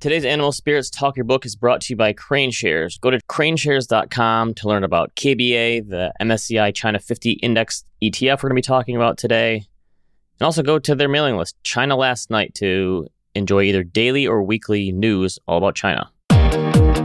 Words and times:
Today's 0.00 0.24
Animal 0.24 0.52
Spirits 0.52 0.88
Talk 0.88 1.18
Your 1.18 1.24
Book 1.24 1.44
is 1.44 1.54
brought 1.54 1.82
to 1.82 1.92
you 1.92 1.96
by 1.96 2.14
KraneShares. 2.14 2.98
Go 3.02 3.10
to 3.10 3.18
kraneshares.com 3.28 4.54
to 4.54 4.66
learn 4.66 4.82
about 4.82 5.14
KBA, 5.14 5.90
the 5.90 6.10
MSCI 6.22 6.74
China 6.74 6.98
50 6.98 7.32
Index 7.32 7.84
ETF 8.02 8.42
we're 8.42 8.48
going 8.48 8.52
to 8.52 8.54
be 8.54 8.62
talking 8.62 8.96
about 8.96 9.18
today. 9.18 9.56
And 9.56 10.46
also 10.46 10.62
go 10.62 10.78
to 10.78 10.94
their 10.94 11.10
mailing 11.10 11.36
list, 11.36 11.62
China 11.64 11.96
Last 11.96 12.30
Night, 12.30 12.54
to 12.54 13.08
enjoy 13.34 13.64
either 13.64 13.82
daily 13.82 14.26
or 14.26 14.42
weekly 14.42 14.90
news 14.90 15.38
all 15.46 15.58
about 15.58 15.74
China. 15.74 16.10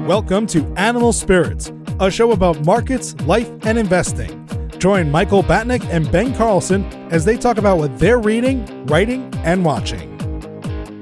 Welcome 0.08 0.48
to 0.48 0.66
Animal 0.78 1.12
Spirits, 1.12 1.74
a 2.00 2.10
show 2.10 2.32
about 2.32 2.64
markets, 2.64 3.14
life, 3.24 3.52
and 3.64 3.78
investing. 3.78 4.48
Join 4.78 5.12
Michael 5.12 5.44
Batnick 5.44 5.86
and 5.90 6.10
Ben 6.14 6.34
Carlson 6.34 6.86
as 7.12 7.26
they 7.26 7.36
talk 7.36 7.58
about 7.58 7.78
what 7.78 8.00
they're 8.00 8.20
reading, 8.20 8.86
writing, 8.86 9.30
and 9.44 9.66
watching. 9.66 10.15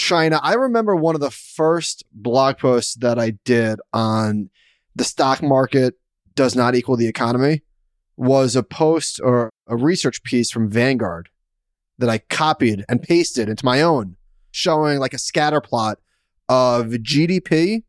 China. 0.00 0.40
I 0.42 0.54
remember 0.54 0.96
one 0.96 1.14
of 1.14 1.20
the 1.20 1.30
first 1.30 2.04
blog 2.10 2.56
posts 2.56 2.94
that 2.96 3.18
I 3.18 3.32
did 3.44 3.78
on 3.92 4.48
the 4.96 5.04
stock 5.04 5.42
market 5.42 5.94
does 6.34 6.56
not 6.56 6.74
equal 6.74 6.96
the 6.96 7.06
economy 7.06 7.62
was 8.16 8.56
a 8.56 8.62
post 8.62 9.20
or 9.22 9.50
a 9.66 9.76
research 9.76 10.22
piece 10.22 10.50
from 10.50 10.70
Vanguard 10.70 11.28
that 11.98 12.08
I 12.08 12.18
copied 12.18 12.84
and 12.88 13.02
pasted 13.02 13.48
into 13.50 13.64
my 13.64 13.82
own, 13.82 14.16
showing 14.50 14.98
like 14.98 15.12
a 15.12 15.18
scatter 15.18 15.60
plot 15.60 15.98
of 16.48 16.86
GDP 16.86 17.84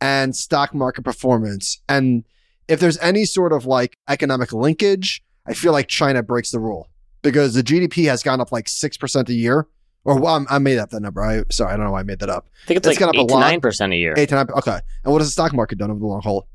and 0.00 0.36
stock 0.36 0.72
market 0.72 1.02
performance. 1.02 1.82
And 1.88 2.24
if 2.68 2.78
there's 2.78 2.98
any 2.98 3.24
sort 3.24 3.52
of 3.52 3.66
like 3.66 3.98
economic 4.08 4.52
linkage, 4.52 5.22
I 5.46 5.54
feel 5.54 5.72
like 5.72 5.88
China 5.88 6.22
breaks 6.22 6.52
the 6.52 6.60
rule 6.60 6.88
because 7.22 7.54
the 7.54 7.64
GDP 7.64 8.06
has 8.06 8.22
gone 8.22 8.40
up 8.40 8.52
like 8.52 8.66
6% 8.66 9.28
a 9.28 9.34
year 9.34 9.66
or 10.04 10.18
well, 10.18 10.44
i 10.48 10.58
made 10.58 10.78
up 10.78 10.90
that 10.90 11.00
number. 11.00 11.22
I 11.22 11.44
sorry, 11.50 11.72
I 11.72 11.76
don't 11.76 11.86
know 11.86 11.92
why 11.92 12.00
I 12.00 12.04
made 12.04 12.18
that 12.20 12.30
up. 12.30 12.48
I 12.64 12.66
think 12.66 12.78
it's, 12.78 12.88
it's 12.88 13.00
like 13.00 13.14
eight 13.14 13.28
to 13.28 13.38
nine 13.38 13.60
percent 13.60 13.92
a 13.92 13.96
year. 13.96 14.14
Eight 14.16 14.28
to 14.30 14.34
nine. 14.34 14.50
Okay. 14.50 14.80
And 15.04 15.12
what 15.12 15.20
has 15.20 15.28
the 15.28 15.32
stock 15.32 15.52
market 15.52 15.78
done 15.78 15.90
over 15.90 16.00
the 16.00 16.06
long 16.06 16.22
haul? 16.22 16.48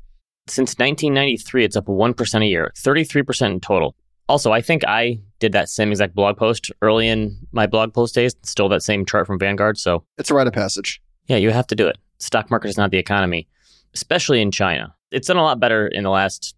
Since 0.46 0.78
1993, 0.78 1.64
it's 1.64 1.76
up 1.76 1.88
one 1.88 2.14
percent 2.14 2.44
a 2.44 2.46
year, 2.46 2.72
33 2.76 3.22
percent 3.22 3.54
in 3.54 3.60
total. 3.60 3.94
Also, 4.28 4.52
I 4.52 4.60
think 4.60 4.84
I 4.86 5.20
did 5.38 5.52
that 5.52 5.70
same 5.70 5.90
exact 5.90 6.14
blog 6.14 6.36
post 6.36 6.70
early 6.82 7.08
in 7.08 7.38
my 7.52 7.66
blog 7.66 7.94
post 7.94 8.14
days. 8.14 8.34
Stole 8.42 8.68
that 8.68 8.82
same 8.82 9.06
chart 9.06 9.26
from 9.26 9.38
Vanguard. 9.38 9.78
So 9.78 10.04
it's 10.18 10.30
a 10.30 10.34
rite 10.34 10.46
of 10.46 10.52
passage. 10.52 11.00
Yeah, 11.26 11.36
you 11.36 11.50
have 11.50 11.66
to 11.68 11.74
do 11.74 11.86
it. 11.86 11.96
Stock 12.18 12.50
market 12.50 12.68
is 12.68 12.76
not 12.76 12.90
the 12.90 12.98
economy, 12.98 13.48
especially 13.94 14.42
in 14.42 14.50
China. 14.50 14.94
It's 15.10 15.28
done 15.28 15.38
a 15.38 15.42
lot 15.42 15.60
better 15.60 15.86
in 15.86 16.04
the 16.04 16.10
last 16.10 16.54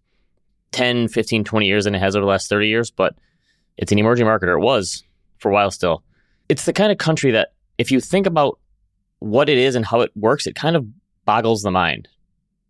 10, 0.71 1.07
15, 1.07 1.45
20 1.45 1.65
years 1.65 1.85
than 1.85 1.95
it 1.95 1.99
has 1.99 2.15
over 2.15 2.25
the 2.25 2.29
last 2.29 2.49
30 2.49 2.67
years, 2.67 2.91
but 2.91 3.15
it's 3.77 3.91
an 3.91 3.99
emerging 3.99 4.25
market, 4.25 4.49
or 4.49 4.53
it 4.53 4.61
was 4.61 5.03
for 5.37 5.49
a 5.49 5.53
while 5.53 5.71
still 5.71 6.03
it's 6.51 6.65
the 6.65 6.73
kind 6.73 6.91
of 6.91 6.97
country 6.97 7.31
that 7.31 7.53
if 7.77 7.91
you 7.91 8.01
think 8.01 8.27
about 8.27 8.59
what 9.19 9.47
it 9.47 9.57
is 9.57 9.73
and 9.73 9.85
how 9.85 10.01
it 10.01 10.11
works, 10.17 10.45
it 10.45 10.53
kind 10.53 10.75
of 10.75 10.85
boggles 11.23 11.61
the 11.61 11.71
mind. 11.71 12.09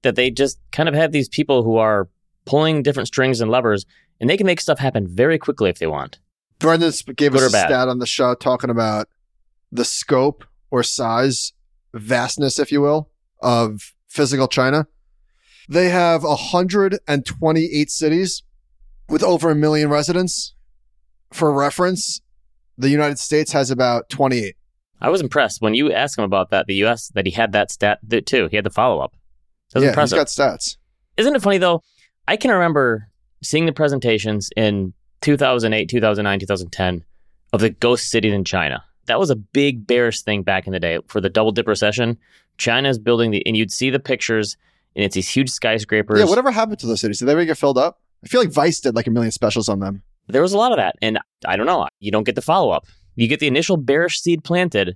That 0.03 0.15
they 0.15 0.29
just 0.29 0.59
kind 0.71 0.88
of 0.88 0.93
have 0.93 1.11
these 1.11 1.27
people 1.27 1.63
who 1.63 1.77
are 1.77 2.07
pulling 2.45 2.83
different 2.83 3.07
strings 3.07 3.41
and 3.41 3.49
levers, 3.49 3.88
and 4.19 4.29
they 4.29 4.38
can 4.38 4.45
make 4.45 4.61
stuff 4.61 4.77
happen 4.77 5.07
very 5.07 5.39
quickly 5.39 5.67
if 5.67 5.79
they 5.79 5.88
want. 5.88 6.19
Brendan 6.59 6.93
gave 7.15 7.31
Good 7.31 7.41
us 7.41 7.53
a 7.55 7.57
stat 7.57 7.88
on 7.88 7.97
the 7.97 8.06
show 8.06 8.35
talking 8.35 8.69
about 8.69 9.07
the 9.72 9.83
scope 9.83 10.45
or 10.69 10.83
size, 10.83 11.53
vastness, 11.91 12.59
if 12.59 12.72
you 12.72 12.81
will, 12.81 13.09
of 13.41 13.95
physical 14.07 14.47
China. 14.47 14.85
They 15.67 15.89
have 15.89 16.22
128 16.22 17.89
cities 17.89 18.44
with 19.09 19.23
over 19.23 19.50
a 19.50 19.56
million 19.56 19.89
residents. 19.89 20.53
For 21.33 21.51
reference, 21.51 22.22
the 22.81 22.90
United 22.90 23.19
States 23.19 23.52
has 23.52 23.72
about 23.72 24.09
28. 24.09 24.56
I 25.00 25.09
was 25.09 25.22
impressed 25.22 25.62
when 25.62 25.74
you 25.74 25.92
asked 25.92 26.18
him 26.18 26.24
about 26.24 26.50
that. 26.52 26.68
The 26.68 26.75
U.S. 26.75 27.09
that 27.16 27.25
he 27.25 27.31
had 27.31 27.53
that 27.53 27.72
stat 27.72 28.00
too. 28.25 28.47
He 28.47 28.56
had 28.56 28.66
the 28.66 28.69
follow 28.69 29.00
up. 29.00 29.16
Yeah, 29.75 29.90
impressive. 29.90 30.18
he's 30.18 30.36
got 30.36 30.59
stats. 30.59 30.78
Isn't 31.18 31.36
it 31.36 31.42
funny 31.42 31.58
though? 31.58 31.81
I 32.28 32.38
can 32.38 32.52
remember 32.52 33.08
seeing 33.42 33.66
the 33.66 33.72
presentations 33.72 34.50
in 34.56 34.94
2008, 35.22 35.90
2009, 35.90 36.40
2010 36.40 37.03
of 37.53 37.62
the 37.62 37.69
ghost 37.69 38.09
cities 38.09 38.34
in 38.34 38.44
China. 38.44 38.84
That 39.06 39.19
was 39.19 39.30
a 39.30 39.36
big 39.36 39.88
bearish 39.88 40.22
thing 40.22 40.44
back 40.44 40.68
in 40.68 40.74
the 40.74 40.80
day 40.80 41.00
for 41.08 41.19
the 41.19 41.30
double 41.30 41.52
dip 41.52 41.68
recession. 41.68 42.18
China's 42.58 43.00
building 43.00 43.31
the, 43.31 43.46
and 43.46 43.58
you'd 43.58 43.72
see 43.72 43.90
the 43.90 44.00
pictures, 44.00 44.58
and 44.96 45.03
it's 45.03 45.16
these 45.16 45.30
huge 45.30 45.50
skyscrapers. 45.50 46.19
Yeah, 46.19 46.25
whatever 46.25 46.52
happened 46.52 46.80
to 46.80 46.88
those 46.88 47.02
cities? 47.02 47.19
Did 47.19 47.25
they 47.25 47.31
ever 47.31 47.46
get 47.46 47.58
filled 47.58 47.78
up? 47.78 48.00
I 48.24 48.28
feel 48.28 48.42
like 48.42 48.52
Vice 48.52 48.80
did 48.80 48.96
like 48.96 49.08
a 49.08 49.12
million 49.12 49.31
specials 49.31 49.68
on 49.68 49.80
them. 49.80 50.03
There 50.27 50.41
was 50.41 50.53
a 50.53 50.57
lot 50.57 50.71
of 50.71 50.77
that. 50.77 50.95
And 51.01 51.19
I 51.45 51.55
don't 51.55 51.65
know. 51.65 51.87
You 51.99 52.11
don't 52.11 52.23
get 52.23 52.35
the 52.35 52.41
follow 52.41 52.71
up. 52.71 52.85
You 53.15 53.27
get 53.27 53.39
the 53.39 53.47
initial 53.47 53.77
bearish 53.77 54.19
seed 54.21 54.43
planted, 54.43 54.95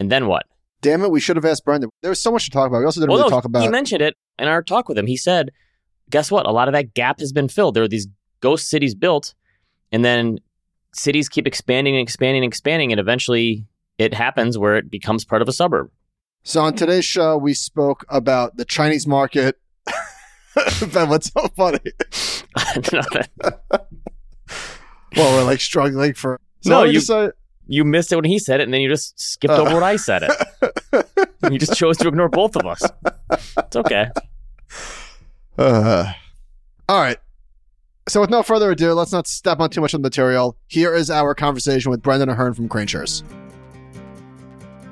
and 0.00 0.10
then 0.10 0.26
what? 0.26 0.44
Damn 0.82 1.02
it, 1.02 1.10
we 1.10 1.20
should 1.20 1.36
have 1.36 1.44
asked 1.44 1.64
Brendan. 1.64 1.90
There 2.02 2.10
was 2.10 2.20
so 2.20 2.32
much 2.32 2.44
to 2.46 2.50
talk 2.50 2.66
about. 2.66 2.80
We 2.80 2.84
also 2.84 3.00
didn't 3.00 3.10
well, 3.10 3.20
really 3.20 3.30
no, 3.30 3.36
talk 3.36 3.44
about. 3.44 3.62
He 3.62 3.68
mentioned 3.68 4.02
it 4.02 4.16
in 4.38 4.48
our 4.48 4.62
talk 4.62 4.88
with 4.88 4.98
him. 4.98 5.06
He 5.06 5.16
said, 5.16 5.50
guess 6.10 6.30
what? 6.30 6.46
A 6.46 6.50
lot 6.50 6.68
of 6.68 6.74
that 6.74 6.94
gap 6.94 7.20
has 7.20 7.32
been 7.32 7.48
filled. 7.48 7.74
There 7.74 7.84
are 7.84 7.88
these 7.88 8.08
ghost 8.40 8.68
cities 8.68 8.94
built, 8.94 9.34
and 9.92 10.04
then 10.04 10.40
cities 10.92 11.28
keep 11.28 11.46
expanding 11.46 11.94
and 11.94 12.02
expanding 12.02 12.42
and 12.42 12.52
expanding, 12.52 12.92
and 12.92 13.00
eventually 13.00 13.66
it 13.98 14.12
happens 14.12 14.58
where 14.58 14.76
it 14.76 14.90
becomes 14.90 15.24
part 15.24 15.40
of 15.42 15.48
a 15.48 15.52
suburb. 15.52 15.90
So 16.42 16.60
on 16.60 16.74
today's 16.74 17.06
show, 17.06 17.38
we 17.38 17.54
spoke 17.54 18.04
about 18.08 18.56
the 18.56 18.64
Chinese 18.64 19.06
market. 19.06 19.58
ben, 20.92 21.08
what's 21.08 21.32
so 21.32 21.48
funny? 21.56 21.78
Nothing. 25.16 25.32
well, 25.32 25.40
we're 25.40 25.44
like 25.44 25.60
struggling 25.60 26.14
for. 26.14 26.40
no, 26.64 26.84
you 26.84 27.00
say? 27.00 27.30
you 27.66 27.84
missed 27.84 28.12
it 28.12 28.16
when 28.16 28.24
he 28.24 28.38
said 28.38 28.60
it, 28.60 28.64
and 28.64 28.74
then 28.74 28.80
you 28.80 28.88
just 28.88 29.18
skipped 29.18 29.54
uh. 29.54 29.62
over 29.62 29.74
when 29.74 29.82
I 29.82 29.96
said 29.96 30.22
it. 30.22 31.08
you 31.52 31.58
just 31.58 31.76
chose 31.76 31.96
to 31.98 32.08
ignore 32.08 32.28
both 32.28 32.56
of 32.56 32.66
us. 32.66 32.82
It's 33.58 33.76
okay. 33.76 34.08
Uh, 35.56 36.12
all 36.88 37.00
right. 37.00 37.18
So, 38.06 38.20
with 38.20 38.28
no 38.28 38.42
further 38.42 38.70
ado, 38.70 38.92
let's 38.92 39.12
not 39.12 39.26
step 39.26 39.60
on 39.60 39.70
too 39.70 39.80
much 39.80 39.94
of 39.94 40.02
the 40.02 40.06
material. 40.06 40.56
Here 40.66 40.94
is 40.94 41.10
our 41.10 41.34
conversation 41.34 41.90
with 41.90 42.02
Brendan 42.02 42.28
Ahern 42.28 42.52
from 42.52 42.68
KraneShares. 42.68 43.22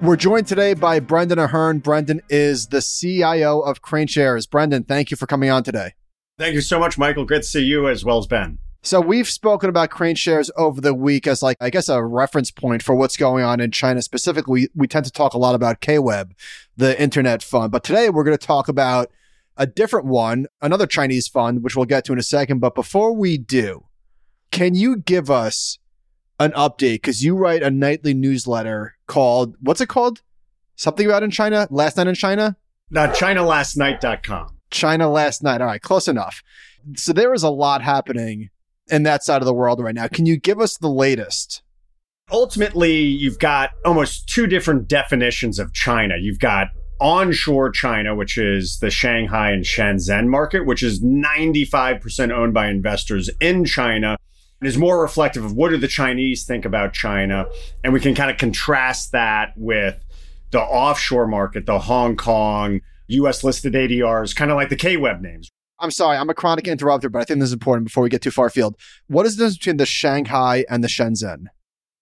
We're 0.00 0.16
joined 0.16 0.46
today 0.46 0.74
by 0.74 0.98
Brendan 0.98 1.38
Ahern. 1.38 1.78
Brendan 1.78 2.22
is 2.28 2.68
the 2.68 2.80
CIO 2.80 3.60
of 3.60 3.82
KraneShares. 3.82 4.48
Brendan, 4.50 4.84
thank 4.84 5.10
you 5.10 5.16
for 5.16 5.26
coming 5.26 5.50
on 5.50 5.62
today. 5.62 5.92
Thank 6.38 6.54
you 6.54 6.60
so 6.60 6.80
much, 6.80 6.96
Michael. 6.96 7.24
Great 7.24 7.42
to 7.42 7.48
see 7.48 7.62
you 7.62 7.88
as 7.88 8.04
well 8.04 8.18
as 8.18 8.26
Ben. 8.26 8.58
So 8.84 9.00
we've 9.00 9.28
spoken 9.28 9.70
about 9.70 9.90
KraneShares 9.90 10.50
over 10.56 10.80
the 10.80 10.92
week 10.92 11.28
as 11.28 11.40
like 11.40 11.56
I 11.60 11.70
guess 11.70 11.88
a 11.88 12.02
reference 12.02 12.50
point 12.50 12.82
for 12.82 12.96
what's 12.96 13.16
going 13.16 13.44
on 13.44 13.60
in 13.60 13.70
China 13.70 14.02
specifically. 14.02 14.68
We, 14.74 14.88
tend 14.88 15.04
to 15.04 15.12
talk 15.12 15.34
a 15.34 15.38
lot 15.38 15.54
about 15.54 15.80
KWEB, 15.80 16.32
the 16.76 17.00
internet 17.00 17.44
fund, 17.44 17.70
but 17.70 17.84
today 17.84 18.10
we're 18.10 18.24
going 18.24 18.36
to 18.36 18.46
talk 18.46 18.66
about 18.66 19.10
a 19.56 19.66
different 19.66 20.06
one, 20.06 20.46
another 20.60 20.86
Chinese 20.86 21.28
fund, 21.28 21.62
which 21.62 21.76
we'll 21.76 21.86
get 21.86 22.04
to 22.06 22.12
in 22.12 22.18
a 22.18 22.24
second. 22.24 22.58
But 22.58 22.74
before 22.74 23.12
we 23.12 23.38
do, 23.38 23.86
can 24.50 24.74
you 24.74 24.96
give 24.96 25.30
us 25.30 25.78
an 26.40 26.50
update? 26.52 26.94
Because 26.94 27.24
you 27.24 27.36
write 27.36 27.62
a 27.62 27.70
nightly 27.70 28.14
newsletter 28.14 28.96
called 29.06 29.54
what's 29.60 29.80
it 29.80 29.88
called? 29.88 30.22
Something 30.74 31.06
about 31.06 31.22
in 31.22 31.30
China? 31.30 31.68
Last 31.70 31.96
night 31.96 32.08
in 32.08 32.16
China? 32.16 32.56
Not 32.90 33.14
ChinaLastNight.com. 33.14 34.58
China 34.70 35.08
last 35.08 35.42
night. 35.42 35.60
All 35.60 35.68
right, 35.68 35.80
close 35.80 36.08
enough. 36.08 36.42
So 36.96 37.12
there 37.12 37.32
is 37.32 37.44
a 37.44 37.50
lot 37.50 37.80
happening 37.82 38.50
in 38.92 39.02
that 39.04 39.24
side 39.24 39.40
of 39.42 39.46
the 39.46 39.54
world 39.54 39.80
right 39.80 39.94
now. 39.94 40.06
Can 40.06 40.26
you 40.26 40.36
give 40.36 40.60
us 40.60 40.76
the 40.76 40.88
latest? 40.88 41.62
Ultimately, 42.30 43.00
you've 43.00 43.38
got 43.38 43.70
almost 43.84 44.28
two 44.28 44.46
different 44.46 44.86
definitions 44.86 45.58
of 45.58 45.72
China. 45.72 46.14
You've 46.20 46.38
got 46.38 46.68
onshore 47.00 47.70
China, 47.70 48.14
which 48.14 48.38
is 48.38 48.78
the 48.80 48.90
Shanghai 48.90 49.50
and 49.50 49.64
Shenzhen 49.64 50.28
market, 50.28 50.66
which 50.66 50.82
is 50.82 51.02
95% 51.02 52.30
owned 52.30 52.54
by 52.54 52.68
investors 52.68 53.28
in 53.40 53.64
China 53.64 54.16
and 54.60 54.68
is 54.68 54.78
more 54.78 55.02
reflective 55.02 55.44
of 55.44 55.54
what 55.54 55.70
do 55.70 55.78
the 55.78 55.88
Chinese 55.88 56.44
think 56.44 56.64
about 56.64 56.92
China. 56.92 57.46
And 57.82 57.92
we 57.92 57.98
can 57.98 58.14
kind 58.14 58.30
of 58.30 58.36
contrast 58.36 59.10
that 59.12 59.54
with 59.56 60.04
the 60.52 60.60
offshore 60.60 61.26
market, 61.26 61.66
the 61.66 61.80
Hong 61.80 62.16
Kong, 62.16 62.80
US 63.08 63.42
listed 63.42 63.72
ADRs, 63.72 64.36
kind 64.36 64.50
of 64.50 64.56
like 64.56 64.68
the 64.68 64.76
KWEB 64.76 65.20
names. 65.22 65.50
I'm 65.82 65.90
sorry, 65.90 66.16
I'm 66.16 66.30
a 66.30 66.34
chronic 66.34 66.64
mm. 66.64 66.72
interrupter, 66.72 67.10
but 67.10 67.20
I 67.20 67.24
think 67.24 67.40
this 67.40 67.48
is 67.48 67.52
important 67.52 67.88
before 67.88 68.04
we 68.04 68.08
get 68.08 68.22
too 68.22 68.30
far 68.30 68.46
afield. 68.46 68.76
What 69.08 69.26
is 69.26 69.36
the 69.36 69.42
difference 69.42 69.58
between 69.58 69.76
the 69.78 69.86
Shanghai 69.86 70.64
and 70.70 70.82
the 70.82 70.88
Shenzhen? 70.88 71.46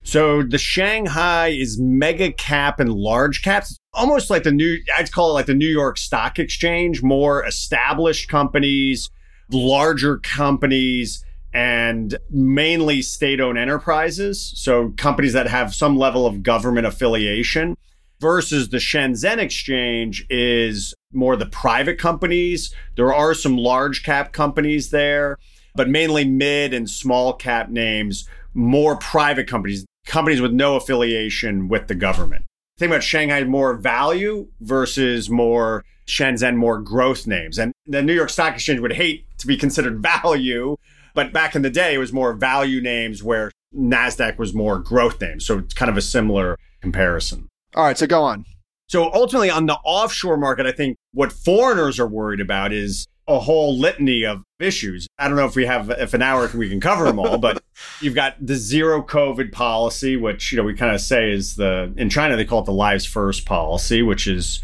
So 0.05 0.43
the 0.43 0.59
Shanghai 0.59 1.49
is 1.49 1.79
mega 1.81 2.31
cap 2.33 2.79
and 2.79 2.93
large 2.93 3.43
caps, 3.43 3.79
almost 3.93 4.31
like 4.31 4.45
the 4.45 4.53
new, 4.53 4.79
I'd 4.97 5.11
call 5.13 5.31
it 5.31 5.35
like 5.35 5.47
the 5.47 5.55
New 5.55 5.69
York 5.69 5.99
Stock 5.99 6.39
Exchange, 6.39 7.03
more 7.03 7.45
established 7.45 8.29
companies, 8.29 9.11
larger 9.51 10.19
companies, 10.19 11.25
and 11.53 12.17
mainly 12.31 13.03
state 13.03 13.41
owned 13.41 13.59
enterprises. 13.59 14.53
So 14.57 14.93
companies 14.97 15.33
that 15.33 15.49
have 15.49 15.75
some 15.75 15.97
level 15.97 16.27
of 16.27 16.43
government 16.43 16.87
affiliation 16.87 17.77
versus 18.21 18.69
the 18.69 18.77
Shenzhen 18.77 19.39
Exchange 19.39 20.27
is 20.29 20.95
more 21.13 21.37
the 21.37 21.47
private 21.47 21.99
companies. 21.99 22.75
There 22.97 23.13
are 23.13 23.35
some 23.35 23.57
large 23.57 24.03
cap 24.03 24.33
companies 24.33 24.91
there, 24.91 25.39
but 25.75 25.89
mainly 25.89 26.25
mid 26.25 26.75
and 26.75 26.89
small 26.89 27.33
cap 27.33 27.71
names, 27.71 28.29
more 28.55 28.97
private 28.97 29.49
companies, 29.49 29.87
companies 30.07 30.41
with 30.41 30.53
no 30.53 30.77
affiliation 30.77 31.69
with 31.69 31.89
the 31.89 31.95
government. 31.95 32.45
Think 32.79 32.91
about 32.91 33.03
Shanghai 33.03 33.45
more 33.45 33.75
value 33.75 34.49
versus 34.61 35.29
more 35.29 35.85
Shenzhen 36.07 36.57
more 36.57 36.79
growth 36.81 37.27
names. 37.27 37.59
And 37.59 37.73
the 37.87 38.03
New 38.03 38.15
York 38.15 38.31
Stock 38.31 38.55
Exchange 38.55 38.81
would 38.81 38.95
hate 38.95 39.27
to 39.39 39.47
be 39.47 39.57
considered 39.57 40.03
value, 40.23 40.77
but 41.15 41.33
back 41.33 41.55
in 41.55 41.63
the 41.63 41.71
day 41.71 41.95
it 41.95 41.99
was 41.99 42.13
more 42.13 42.33
value 42.33 42.81
names 42.81 43.23
where 43.23 43.51
Nasdaq 43.75 44.39
was 44.39 44.53
more 44.53 44.79
growth 44.79 45.21
names. 45.21 45.47
So 45.47 45.59
it's 45.59 45.75
kind 45.75 45.91
of 45.91 45.97
a 45.97 46.03
similar 46.03 46.59
comparison. 46.81 47.49
All 47.75 47.85
right, 47.85 47.97
so 47.97 48.07
go 48.07 48.23
on. 48.23 48.45
So 48.89 49.13
ultimately, 49.13 49.51
on 49.51 49.67
the 49.67 49.79
offshore 49.85 50.37
market, 50.37 50.67
I 50.67 50.73
think 50.73 50.97
what 51.13 51.33
foreigners 51.33 52.01
are 52.01 52.09
worried 52.09 52.41
about 52.41 52.73
is 52.73 53.07
a 53.29 53.39
whole 53.39 53.79
litany 53.79 54.25
of 54.25 54.43
issues. 54.59 55.07
I 55.19 55.29
don't 55.29 55.37
know 55.37 55.47
if 55.47 55.55
we 55.55 55.67
have 55.67 55.91
if 55.91 56.15
an 56.15 56.23
hour 56.23 56.51
we 56.53 56.69
can 56.69 56.81
cover 56.81 57.05
them 57.05 57.21
all, 57.21 57.39
but 57.39 57.63
you've 58.01 58.17
got 58.17 58.35
the 58.45 58.57
zero 58.57 59.03
COVID 59.03 59.53
policy, 59.53 60.17
which 60.17 60.51
you 60.51 60.57
know 60.57 60.65
we 60.65 60.75
kind 60.75 60.93
of 60.93 61.01
say 61.01 61.31
is 61.31 61.55
the 61.55 61.93
in 61.97 62.11
China 62.11 62.37
they 62.37 62.45
call 62.45 62.63
it 62.63 62.65
the 62.65 62.73
lives 62.73 63.07
first 63.07 63.47
policy, 63.47 64.03
which 64.03 64.27
is 64.27 64.61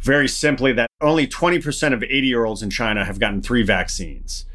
very 0.00 0.26
simply 0.26 0.72
that 0.72 0.90
only 1.00 1.26
20% 1.26 1.92
of 1.92 2.02
80 2.02 2.26
year 2.26 2.44
olds 2.44 2.62
in 2.62 2.70
China 2.70 3.04
have 3.04 3.20
gotten 3.20 3.42
three 3.42 3.62
vaccines. 3.62 4.46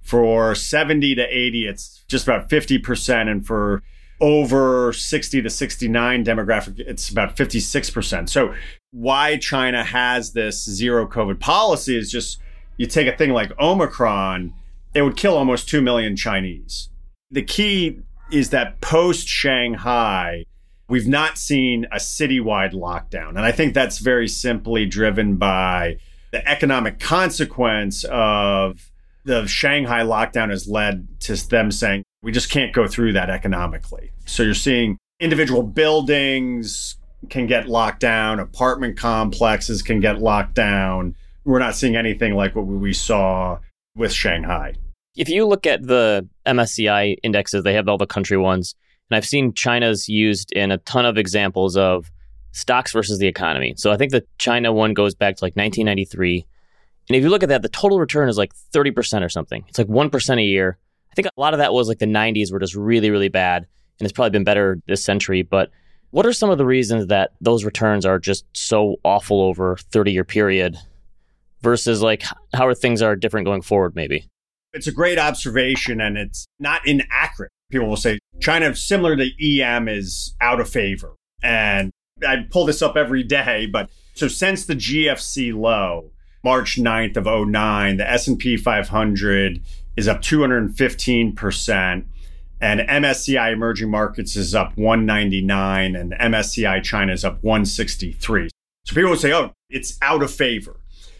For 0.00 0.54
70 0.54 1.14
to 1.16 1.22
80, 1.22 1.66
it's 1.66 2.04
just 2.08 2.26
about 2.26 2.48
50%. 2.48 3.28
And 3.28 3.46
for 3.46 3.82
over 4.22 4.92
60 4.92 5.42
to 5.42 5.50
69 5.50 6.24
demographic, 6.24 6.78
it's 6.78 7.10
about 7.10 7.36
56%. 7.36 8.28
So, 8.28 8.54
why 8.92 9.36
China 9.36 9.84
has 9.84 10.32
this 10.32 10.64
zero 10.64 11.06
COVID 11.06 11.40
policy 11.40 11.96
is 11.96 12.10
just 12.10 12.38
you 12.76 12.86
take 12.86 13.08
a 13.08 13.16
thing 13.16 13.30
like 13.30 13.52
Omicron, 13.58 14.54
it 14.94 15.02
would 15.02 15.16
kill 15.16 15.36
almost 15.36 15.68
2 15.68 15.82
million 15.82 16.16
Chinese. 16.16 16.88
The 17.30 17.42
key 17.42 17.98
is 18.30 18.50
that 18.50 18.80
post 18.80 19.26
Shanghai, 19.26 20.44
we've 20.88 21.08
not 21.08 21.36
seen 21.36 21.86
a 21.86 21.96
citywide 21.96 22.72
lockdown. 22.72 23.30
And 23.30 23.40
I 23.40 23.52
think 23.52 23.74
that's 23.74 23.98
very 23.98 24.28
simply 24.28 24.86
driven 24.86 25.36
by 25.36 25.98
the 26.30 26.46
economic 26.48 26.98
consequence 26.98 28.04
of 28.04 28.90
the 29.24 29.46
Shanghai 29.46 30.00
lockdown 30.00 30.50
has 30.50 30.68
led 30.68 31.08
to 31.20 31.34
them 31.48 31.70
saying, 31.70 32.04
we 32.22 32.32
just 32.32 32.50
can't 32.50 32.72
go 32.72 32.86
through 32.86 33.12
that 33.14 33.30
economically. 33.30 34.12
So 34.26 34.42
you're 34.42 34.54
seeing 34.54 34.96
individual 35.20 35.62
buildings 35.62 36.96
can 37.28 37.46
get 37.46 37.68
locked 37.68 38.00
down, 38.00 38.40
apartment 38.40 38.96
complexes 38.96 39.82
can 39.82 40.00
get 40.00 40.20
locked 40.20 40.54
down. 40.54 41.14
We're 41.44 41.58
not 41.58 41.74
seeing 41.74 41.96
anything 41.96 42.34
like 42.34 42.54
what 42.54 42.66
we 42.66 42.92
saw 42.92 43.58
with 43.96 44.12
Shanghai. 44.12 44.74
If 45.16 45.28
you 45.28 45.46
look 45.46 45.66
at 45.66 45.86
the 45.86 46.26
MSCI 46.46 47.16
indexes, 47.22 47.64
they 47.64 47.74
have 47.74 47.88
all 47.88 47.98
the 47.98 48.06
country 48.06 48.38
ones. 48.38 48.74
And 49.10 49.16
I've 49.16 49.26
seen 49.26 49.52
China's 49.52 50.08
used 50.08 50.52
in 50.52 50.70
a 50.70 50.78
ton 50.78 51.04
of 51.04 51.18
examples 51.18 51.76
of 51.76 52.10
stocks 52.52 52.92
versus 52.92 53.18
the 53.18 53.26
economy. 53.26 53.74
So 53.76 53.92
I 53.92 53.96
think 53.96 54.12
the 54.12 54.24
China 54.38 54.72
one 54.72 54.94
goes 54.94 55.14
back 55.14 55.36
to 55.36 55.44
like 55.44 55.54
1993. 55.54 56.46
And 57.08 57.16
if 57.16 57.22
you 57.22 57.28
look 57.28 57.42
at 57.42 57.48
that, 57.50 57.62
the 57.62 57.68
total 57.68 57.98
return 57.98 58.28
is 58.28 58.38
like 58.38 58.52
30% 58.72 59.22
or 59.22 59.28
something. 59.28 59.64
It's 59.68 59.78
like 59.78 59.88
1% 59.88 60.38
a 60.38 60.42
year. 60.42 60.78
I 61.12 61.14
think 61.14 61.26
a 61.26 61.40
lot 61.40 61.52
of 61.52 61.58
that 61.58 61.74
was 61.74 61.88
like 61.88 61.98
the 61.98 62.06
90s 62.06 62.50
were 62.50 62.58
just 62.58 62.74
really, 62.74 63.10
really 63.10 63.28
bad. 63.28 63.66
And 64.00 64.06
it's 64.06 64.12
probably 64.12 64.30
been 64.30 64.44
better 64.44 64.78
this 64.86 65.04
century. 65.04 65.42
But 65.42 65.70
what 66.10 66.24
are 66.24 66.32
some 66.32 66.50
of 66.50 66.58
the 66.58 66.64
reasons 66.64 67.08
that 67.08 67.32
those 67.40 67.64
returns 67.64 68.06
are 68.06 68.18
just 68.18 68.44
so 68.54 68.96
awful 69.04 69.40
over 69.42 69.76
30 69.76 70.12
year 70.12 70.24
period 70.24 70.76
versus 71.60 72.02
like 72.02 72.22
how 72.54 72.66
are 72.66 72.74
things 72.74 73.02
are 73.02 73.14
different 73.14 73.46
going 73.46 73.62
forward 73.62 73.94
maybe? 73.94 74.26
It's 74.72 74.86
a 74.86 74.92
great 74.92 75.18
observation 75.18 76.00
and 76.00 76.16
it's 76.16 76.46
not 76.58 76.86
inaccurate. 76.86 77.50
People 77.70 77.88
will 77.88 77.96
say 77.96 78.18
China, 78.40 78.74
similar 78.74 79.16
to 79.16 79.30
EM, 79.60 79.88
is 79.88 80.34
out 80.40 80.60
of 80.60 80.68
favor. 80.68 81.14
And 81.42 81.90
I 82.26 82.46
pull 82.50 82.64
this 82.64 82.80
up 82.80 82.96
every 82.96 83.22
day, 83.22 83.66
but 83.66 83.90
so 84.14 84.28
since 84.28 84.64
the 84.64 84.74
GFC 84.74 85.54
low, 85.54 86.10
March 86.44 86.76
9th 86.76 87.16
of 87.16 87.48
09, 87.48 87.98
the 87.98 88.10
S&P 88.10 88.56
500 88.56 89.60
is 89.96 90.08
up 90.08 90.22
215% 90.22 92.04
and 92.62 92.80
MSCI 92.80 93.52
emerging 93.52 93.90
markets 93.90 94.36
is 94.36 94.54
up 94.54 94.76
199 94.76 95.96
and 95.96 96.12
MSCI 96.12 96.82
China 96.82 97.12
is 97.12 97.24
up 97.24 97.42
163. 97.42 98.48
So 98.84 98.94
people 98.94 99.10
would 99.10 99.20
say, 99.20 99.32
"Oh, 99.32 99.52
it's 99.68 99.98
out 100.00 100.22
of 100.22 100.30
favor." 100.32 100.76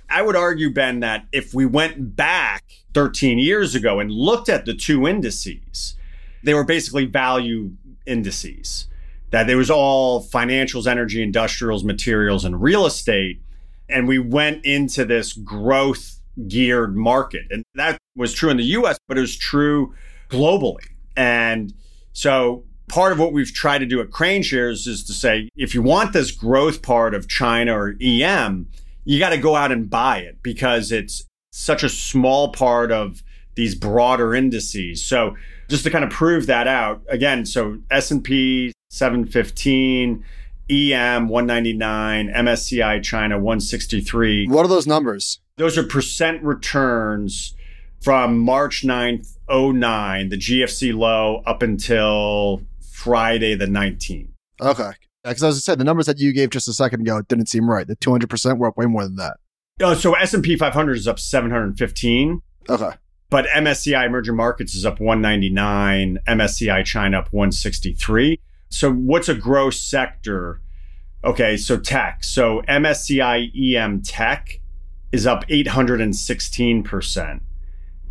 I 0.09 0.23
would 0.23 0.37
argue 0.37 0.71
Ben 0.71 1.01
that 1.01 1.27
if 1.33 1.53
we 1.53 1.67
went 1.67 2.17
back 2.17 2.65
13 2.95 3.39
years 3.39 3.75
ago 3.75 3.99
and 3.99 4.11
looked 4.11 4.49
at 4.49 4.67
the 4.67 4.75
two 4.75 5.09
indices, 5.09 5.97
they 6.45 6.55
were 6.55 6.65
basically 6.65 7.07
value 7.07 7.73
indices. 8.07 8.87
That 9.31 9.47
there 9.47 9.57
was 9.57 9.71
all 9.71 10.23
financials, 10.23 10.87
energy, 10.87 11.23
industrials, 11.23 11.83
materials, 11.83 12.45
and 12.45 12.63
real 12.63 12.85
estate. 12.87 13.41
And 13.89 14.07
we 14.07 14.19
went 14.19 14.65
into 14.65 15.05
this 15.05 15.33
growth 15.33 16.19
geared 16.49 16.97
market. 16.97 17.43
And 17.51 17.65
that 17.75 17.99
was 18.17 18.33
true 18.33 18.51
in 18.51 18.57
the 18.57 18.65
US, 18.65 18.99
but 19.09 19.19
it 19.19 19.21
was 19.21 19.37
true 19.37 19.95
globally. 20.31 20.87
And 21.17 21.75
so 22.13 22.65
part 22.89 23.13
of 23.13 23.19
what 23.19 23.33
we've 23.33 23.53
tried 23.53 23.79
to 23.79 23.87
do 23.87 24.01
at 24.01 24.11
KraneShares 24.11 24.87
is 24.87 25.05
to 25.05 25.13
say 25.13 25.49
if 25.57 25.75
you 25.75 25.83
want 25.83 26.13
this 26.13 26.31
growth 26.31 26.83
part 26.83 27.15
of 27.15 27.29
China 27.29 27.77
or 27.77 27.97
EM, 28.01 28.69
you 29.05 29.19
got 29.19 29.31
to 29.31 29.39
go 29.39 29.57
out 29.57 29.73
and 29.73 29.89
buy 29.91 30.19
it 30.19 30.43
because 30.43 30.93
it's 30.93 31.25
such 31.53 31.83
a 31.83 31.89
small 31.89 32.53
part 32.53 32.91
of 32.91 33.23
these 33.55 33.75
broader 33.75 34.35
indices. 34.35 35.05
So 35.05 35.37
just 35.69 35.85
to 35.85 35.91
kind 35.91 36.05
of 36.05 36.11
prove 36.11 36.47
that 36.47 36.67
out 36.67 37.03
again, 37.09 37.45
so 37.45 37.79
S&P 37.91 38.73
715, 38.91 40.25
EM 40.71 41.29
199, 41.29 42.29
MSCI 42.29 43.03
China 43.03 43.37
163. 43.37 44.47
What 44.49 44.65
are 44.65 44.69
those 44.69 44.87
numbers? 44.87 45.41
Those 45.57 45.77
are 45.77 45.83
percent 45.83 46.43
returns 46.43 47.55
from 48.03 48.39
March 48.39 48.83
9th, 48.83 49.37
09, 49.49 50.29
the 50.31 50.37
GFC 50.37 50.95
low 50.95 51.43
up 51.47 51.63
until 51.63 52.63
Friday 52.81 53.55
the 53.55 53.67
19th. 53.67 54.29
Okay. 54.61 54.91
Because 55.23 55.45
as 55.45 55.57
I 55.57 55.61
said, 55.61 55.79
the 55.79 55.85
numbers 55.85 56.07
that 56.07 56.19
you 56.19 56.33
gave 56.33 56.51
just 56.51 56.67
a 56.67 56.73
second 56.73 57.03
ago 57.03 57.23
didn't 57.23 57.47
seem 57.47 57.71
right. 57.71 57.87
The 57.87 57.97
200% 57.97 58.59
were 58.59 58.69
up 58.69 58.77
way 58.77 58.87
more 58.87 59.05
than 59.05 59.17
that. 59.17 59.37
Oh, 59.81 59.95
so 59.95 60.15
S&P 60.15 60.57
500 60.57 60.97
is 60.97 61.07
up 61.07 61.19
715. 61.19 62.43
Okay. 62.69 62.91
But 63.31 63.47
MSCI 63.47 64.07
emerging 64.07 64.37
markets 64.37 64.75
is 64.75 64.85
up 64.85 65.01
199, 65.01 66.19
MSCI 66.27 66.85
China 66.85 67.21
up 67.21 67.33
163. 67.33 68.39
So 68.69 68.93
what's 68.93 69.29
a 69.29 69.35
gross 69.35 69.81
sector? 69.81 70.61
Okay, 71.25 71.57
so 71.57 71.79
tech. 71.79 72.25
So 72.25 72.63
MSCI 72.69 73.77
EM 73.77 74.03
tech 74.03 74.61
is 75.13 75.27
up 75.27 75.47
816%. 75.49 77.41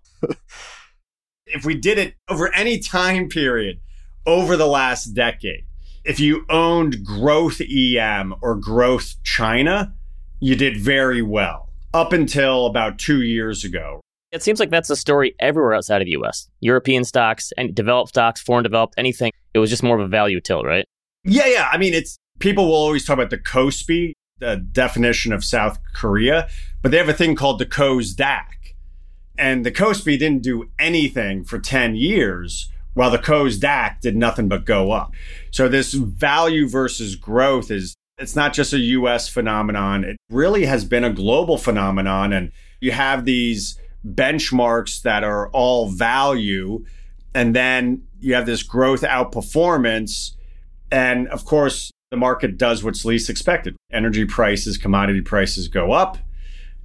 if 1.48 1.66
we 1.66 1.74
did 1.76 1.98
it 1.98 2.14
over 2.30 2.54
any 2.54 2.78
time 2.80 3.28
period 3.30 3.80
over 4.26 4.58
the 4.58 4.68
last 4.68 5.14
decade, 5.14 5.66
if 6.04 6.20
you 6.20 6.46
owned 6.50 7.04
growth 7.04 7.62
EM 7.62 8.36
or 8.42 8.56
growth 8.56 9.16
China, 9.24 9.94
you 10.40 10.56
did 10.56 10.78
very 10.78 11.22
well 11.22 11.70
up 11.94 12.14
until 12.14 12.66
about 12.66 13.00
two 13.00 13.22
years 13.22 13.64
ago. 13.64 14.02
It 14.36 14.44
seems 14.44 14.60
like 14.60 14.70
that's 14.70 14.90
a 14.90 14.98
story 14.98 15.34
everywhere 15.40 15.74
outside 15.74 16.02
of 16.02 16.06
the 16.08 16.12
US. 16.12 16.50
European 16.60 17.06
stocks 17.06 17.54
and 17.58 17.74
developed 17.74 18.10
stocks, 18.10 18.42
foreign 18.42 18.64
developed, 18.64 18.94
anything. 18.98 19.32
It 19.54 19.60
was 19.60 19.70
just 19.70 19.82
more 19.82 19.98
of 19.98 20.06
a 20.06 20.10
value 20.10 20.42
tilt, 20.42 20.66
right? 20.66 20.86
Yeah, 21.24 21.48
yeah. 21.48 21.70
I 21.72 21.78
mean, 21.78 21.94
it's 21.94 22.18
people 22.40 22.66
will 22.66 22.74
always 22.74 23.06
talk 23.06 23.14
about 23.14 23.30
the 23.30 23.38
KOSPI, 23.38 24.12
the 24.40 24.58
definition 24.58 25.32
of 25.32 25.46
South 25.46 25.80
Korea, 25.94 26.50
but 26.82 26.92
they 26.92 26.98
have 26.98 27.08
a 27.08 27.14
thing 27.14 27.36
called 27.36 27.60
the 27.60 27.66
KOSDAQ. 27.66 28.44
And 29.38 29.66
the 29.66 29.72
KOSPI 29.72 30.20
didn't 30.20 30.44
do 30.44 30.70
anything 30.78 31.46
for 31.46 31.58
10 31.58 31.96
years 31.96 32.70
while 32.94 33.12
the 33.12 33.18
KOSDAQ 33.18 34.02
did 34.02 34.18
nothing 34.18 34.50
but 34.50 34.66
go 34.66 34.92
up. 34.92 35.14
So 35.52 35.70
this 35.70 35.94
value 35.94 36.68
versus 36.68 37.16
growth 37.16 37.72
is 37.72 37.96
it's 38.18 38.36
not 38.36 38.54
just 38.54 38.74
a 38.74 38.80
US 38.80 39.30
phenomenon. 39.30 40.04
It 40.04 40.18
really 40.30 40.66
has 40.66 40.84
been 40.84 41.06
a 41.06 41.10
global 41.10 41.58
phenomenon 41.58 42.34
and 42.34 42.52
you 42.82 42.92
have 42.92 43.24
these 43.24 43.78
benchmarks 44.06 45.02
that 45.02 45.24
are 45.24 45.50
all 45.50 45.90
value, 45.90 46.86
and 47.34 47.56
then 47.56 48.04
you 48.20 48.34
have 48.36 48.46
this 48.46 48.64
growth 48.64 49.02
outperformance. 49.02 50.32
And 50.92 51.28
of 51.30 51.46
course, 51.46 51.92
the 52.12 52.18
market 52.18 52.58
does 52.58 52.84
what's 52.84 53.04
least 53.06 53.30
expected. 53.30 53.76
Energy 53.92 54.26
prices, 54.26 54.78
commodity 54.78 55.22
prices 55.22 55.68
go 55.68 55.92
up, 55.92 56.18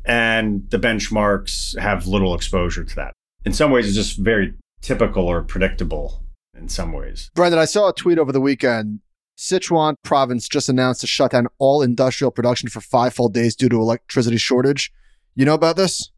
and 0.04 0.68
the 0.70 0.78
benchmarks 0.78 1.78
have 1.78 2.06
little 2.06 2.34
exposure 2.34 2.84
to 2.84 2.96
that. 2.96 3.12
In 3.44 3.52
some 3.52 3.70
ways, 3.70 3.86
it's 3.86 3.96
just 3.96 4.18
very 4.18 4.54
typical 4.80 5.26
or 5.26 5.42
predictable 5.42 6.22
in 6.56 6.68
some 6.68 6.92
ways. 6.92 7.30
Brendan, 7.34 7.60
I 7.60 7.64
saw 7.64 7.88
a 7.88 7.92
tweet 7.94 8.18
over 8.18 8.32
the 8.32 8.40
weekend. 8.40 9.00
Sichuan 9.36 9.94
province 10.02 10.48
just 10.48 10.68
announced 10.68 11.00
to 11.00 11.06
shut 11.06 11.30
down 11.30 11.46
all 11.58 11.80
industrial 11.80 12.30
production 12.30 12.68
for 12.68 12.80
five 12.80 13.14
full 13.14 13.30
days 13.30 13.56
due 13.56 13.70
to 13.70 13.76
electricity 13.76 14.36
shortage. 14.36 14.92
You 15.34 15.46
know 15.46 15.54
about 15.54 15.76
this? 15.76 16.10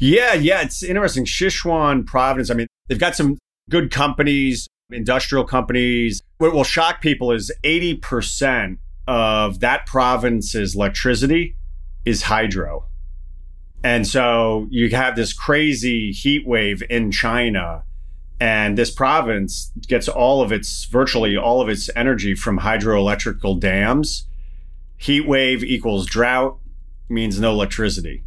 Yeah, 0.00 0.34
yeah, 0.34 0.62
it's 0.62 0.82
interesting. 0.82 1.26
Sichuan 1.26 2.06
province, 2.06 2.50
I 2.50 2.54
mean, 2.54 2.66
they've 2.88 2.98
got 2.98 3.14
some 3.14 3.38
good 3.68 3.90
companies, 3.90 4.66
industrial 4.90 5.44
companies. 5.44 6.22
What 6.38 6.54
will 6.54 6.64
shock 6.64 7.02
people 7.02 7.32
is 7.32 7.52
80% 7.62 8.78
of 9.06 9.60
that 9.60 9.86
province's 9.86 10.74
electricity 10.74 11.56
is 12.04 12.22
hydro. 12.22 12.86
And 13.84 14.06
so 14.06 14.66
you 14.70 14.90
have 14.90 15.16
this 15.16 15.32
crazy 15.32 16.12
heat 16.12 16.46
wave 16.46 16.82
in 16.88 17.10
China 17.10 17.84
and 18.40 18.78
this 18.78 18.90
province 18.90 19.70
gets 19.86 20.08
all 20.08 20.40
of 20.40 20.50
its, 20.50 20.86
virtually 20.86 21.36
all 21.36 21.60
of 21.60 21.68
its 21.68 21.90
energy 21.94 22.34
from 22.34 22.60
hydroelectrical 22.60 23.60
dams. 23.60 24.26
Heat 24.96 25.26
wave 25.26 25.62
equals 25.62 26.06
drought 26.06 26.58
means 27.08 27.38
no 27.38 27.50
electricity. 27.50 28.24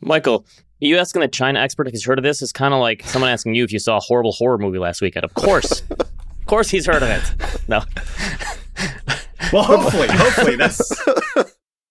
Michael, 0.00 0.46
you 0.82 0.98
asking 0.98 1.20
the 1.20 1.28
China 1.28 1.60
expert 1.60 1.86
if 1.86 1.92
he's 1.92 2.04
heard 2.04 2.18
of 2.18 2.24
this 2.24 2.42
is 2.42 2.52
kind 2.52 2.74
of 2.74 2.80
like 2.80 3.02
someone 3.04 3.30
asking 3.30 3.54
you 3.54 3.64
if 3.64 3.72
you 3.72 3.78
saw 3.78 3.96
a 3.96 4.00
horrible 4.00 4.32
horror 4.32 4.58
movie 4.58 4.78
last 4.78 5.00
weekend. 5.00 5.24
Of 5.24 5.34
course. 5.34 5.82
of 5.90 6.46
course 6.46 6.70
he's 6.70 6.86
heard 6.86 7.02
of 7.02 7.08
it. 7.08 7.68
No. 7.68 7.80
well, 9.52 9.62
hopefully, 9.62 10.08
hopefully 10.10 10.56
that's 10.56 10.92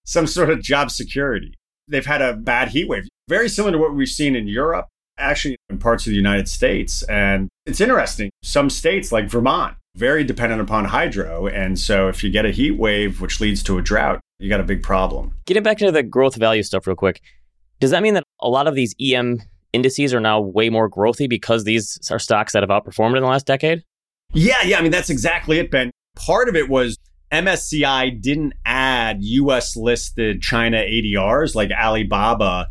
some 0.05 0.27
sort 0.27 0.49
of 0.49 0.61
job 0.61 0.91
security. 0.91 1.53
They've 1.87 2.05
had 2.05 2.21
a 2.21 2.33
bad 2.33 2.69
heat 2.69 2.87
wave, 2.87 3.07
very 3.27 3.49
similar 3.49 3.71
to 3.71 3.77
what 3.77 3.93
we've 3.93 4.09
seen 4.09 4.35
in 4.35 4.47
Europe 4.47 4.87
actually 5.17 5.55
in 5.69 5.77
parts 5.77 6.05
of 6.05 6.11
the 6.11 6.17
United 6.17 6.49
States. 6.49 7.03
And 7.03 7.47
it's 7.65 7.79
interesting. 7.79 8.29
Some 8.43 8.69
states 8.69 9.11
like 9.11 9.29
Vermont, 9.29 9.75
very 9.95 10.23
dependent 10.23 10.61
upon 10.61 10.85
hydro. 10.85 11.47
And 11.47 11.79
so 11.79 12.07
if 12.07 12.23
you 12.23 12.29
get 12.29 12.45
a 12.45 12.51
heat 12.51 12.71
wave, 12.71 13.21
which 13.21 13.39
leads 13.39 13.63
to 13.63 13.77
a 13.77 13.81
drought, 13.81 14.19
you 14.39 14.49
got 14.49 14.59
a 14.59 14.63
big 14.63 14.83
problem. 14.83 15.33
Getting 15.45 15.63
back 15.63 15.81
into 15.81 15.91
the 15.91 16.03
growth 16.03 16.35
value 16.35 16.63
stuff 16.63 16.87
real 16.87 16.95
quick. 16.95 17.21
Does 17.81 17.89
that 17.91 18.03
mean 18.03 18.13
that 18.13 18.23
a 18.39 18.47
lot 18.47 18.67
of 18.67 18.75
these 18.75 18.95
EM 19.01 19.41
indices 19.73 20.13
are 20.13 20.19
now 20.19 20.39
way 20.39 20.69
more 20.69 20.89
growthy 20.89 21.27
because 21.27 21.63
these 21.63 21.97
are 22.11 22.19
stocks 22.19 22.53
that 22.53 22.61
have 22.61 22.69
outperformed 22.69 23.17
in 23.17 23.23
the 23.23 23.27
last 23.27 23.47
decade? 23.47 23.83
Yeah, 24.33 24.61
yeah. 24.63 24.77
I 24.77 24.81
mean, 24.83 24.91
that's 24.91 25.09
exactly 25.09 25.57
it, 25.57 25.71
Ben. 25.71 25.89
Part 26.15 26.47
of 26.47 26.55
it 26.55 26.69
was 26.69 26.97
MSCI 27.31 28.21
didn't 28.21 28.53
add 28.65 29.23
US 29.23 29.75
listed 29.75 30.43
China 30.43 30.77
ADRs 30.77 31.55
like 31.55 31.71
Alibaba 31.71 32.67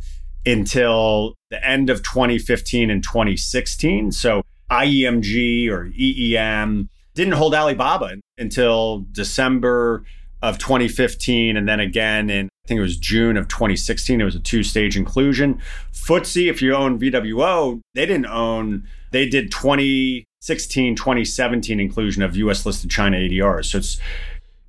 until 0.47 1.35
the 1.50 1.67
end 1.67 1.90
of 1.90 2.02
2015 2.05 2.88
and 2.88 3.02
2016. 3.02 4.12
So 4.12 4.43
IEMG 4.71 5.69
or 5.71 5.87
EEM 5.87 6.88
didn't 7.14 7.35
hold 7.35 7.55
Alibaba 7.55 8.14
until 8.38 9.07
December 9.11 10.05
of 10.42 10.59
2015 10.59 11.56
and 11.56 11.68
then 11.68 11.80
again 11.80 12.30
in 12.30 12.49
I 12.64 12.68
think 12.68 12.78
it 12.78 12.82
was 12.82 12.97
June 12.97 13.37
of 13.37 13.49
2016 13.49 14.20
it 14.20 14.25
was 14.25 14.35
a 14.35 14.40
two-stage 14.40 14.97
inclusion. 14.97 15.61
FTSE 15.92 16.49
if 16.49 16.62
you 16.62 16.75
own 16.75 16.99
VWO, 16.99 17.80
they 17.94 18.06
didn't 18.06 18.26
own 18.26 18.87
they 19.11 19.28
did 19.28 19.50
2016 19.50 20.97
2017 20.97 21.80
inclusion 21.80 22.23
of 22.23 22.37
US 22.37 22.64
listed 22.64 22.90
China 22.90 23.16
ADRs. 23.16 23.66
So 23.66 23.78
it's 23.78 24.00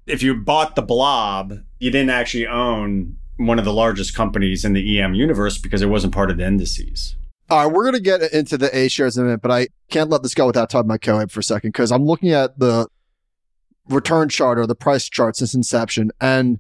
if 0.07 0.23
you 0.23 0.35
bought 0.35 0.75
the 0.75 0.81
blob, 0.81 1.59
you 1.79 1.91
didn't 1.91 2.09
actually 2.09 2.47
own 2.47 3.17
one 3.37 3.59
of 3.59 3.65
the 3.65 3.73
largest 3.73 4.15
companies 4.15 4.65
in 4.65 4.73
the 4.73 4.99
EM 4.99 5.13
universe 5.13 5.57
because 5.57 5.81
it 5.81 5.87
wasn't 5.87 6.13
part 6.13 6.31
of 6.31 6.37
the 6.37 6.45
indices. 6.45 7.15
All 7.49 7.57
right, 7.57 7.73
we're 7.73 7.83
going 7.83 7.95
to 7.95 8.01
get 8.01 8.21
into 8.31 8.57
the 8.57 8.75
A 8.75 8.87
shares 8.87 9.17
in 9.17 9.23
a 9.23 9.25
minute, 9.25 9.41
but 9.41 9.51
I 9.51 9.67
can't 9.89 10.09
let 10.09 10.23
this 10.23 10.33
go 10.33 10.47
without 10.47 10.69
talking 10.69 10.89
about 10.89 11.01
Cohen 11.01 11.27
for 11.27 11.41
a 11.41 11.43
second 11.43 11.69
because 11.69 11.91
I'm 11.91 12.05
looking 12.05 12.31
at 12.31 12.57
the 12.57 12.87
return 13.91 14.29
chart 14.29 14.57
or 14.57 14.67
the 14.67 14.75
price 14.75 15.10
chart 15.10 15.36
since 15.36 15.53
inception, 15.53 16.12
and 16.19 16.60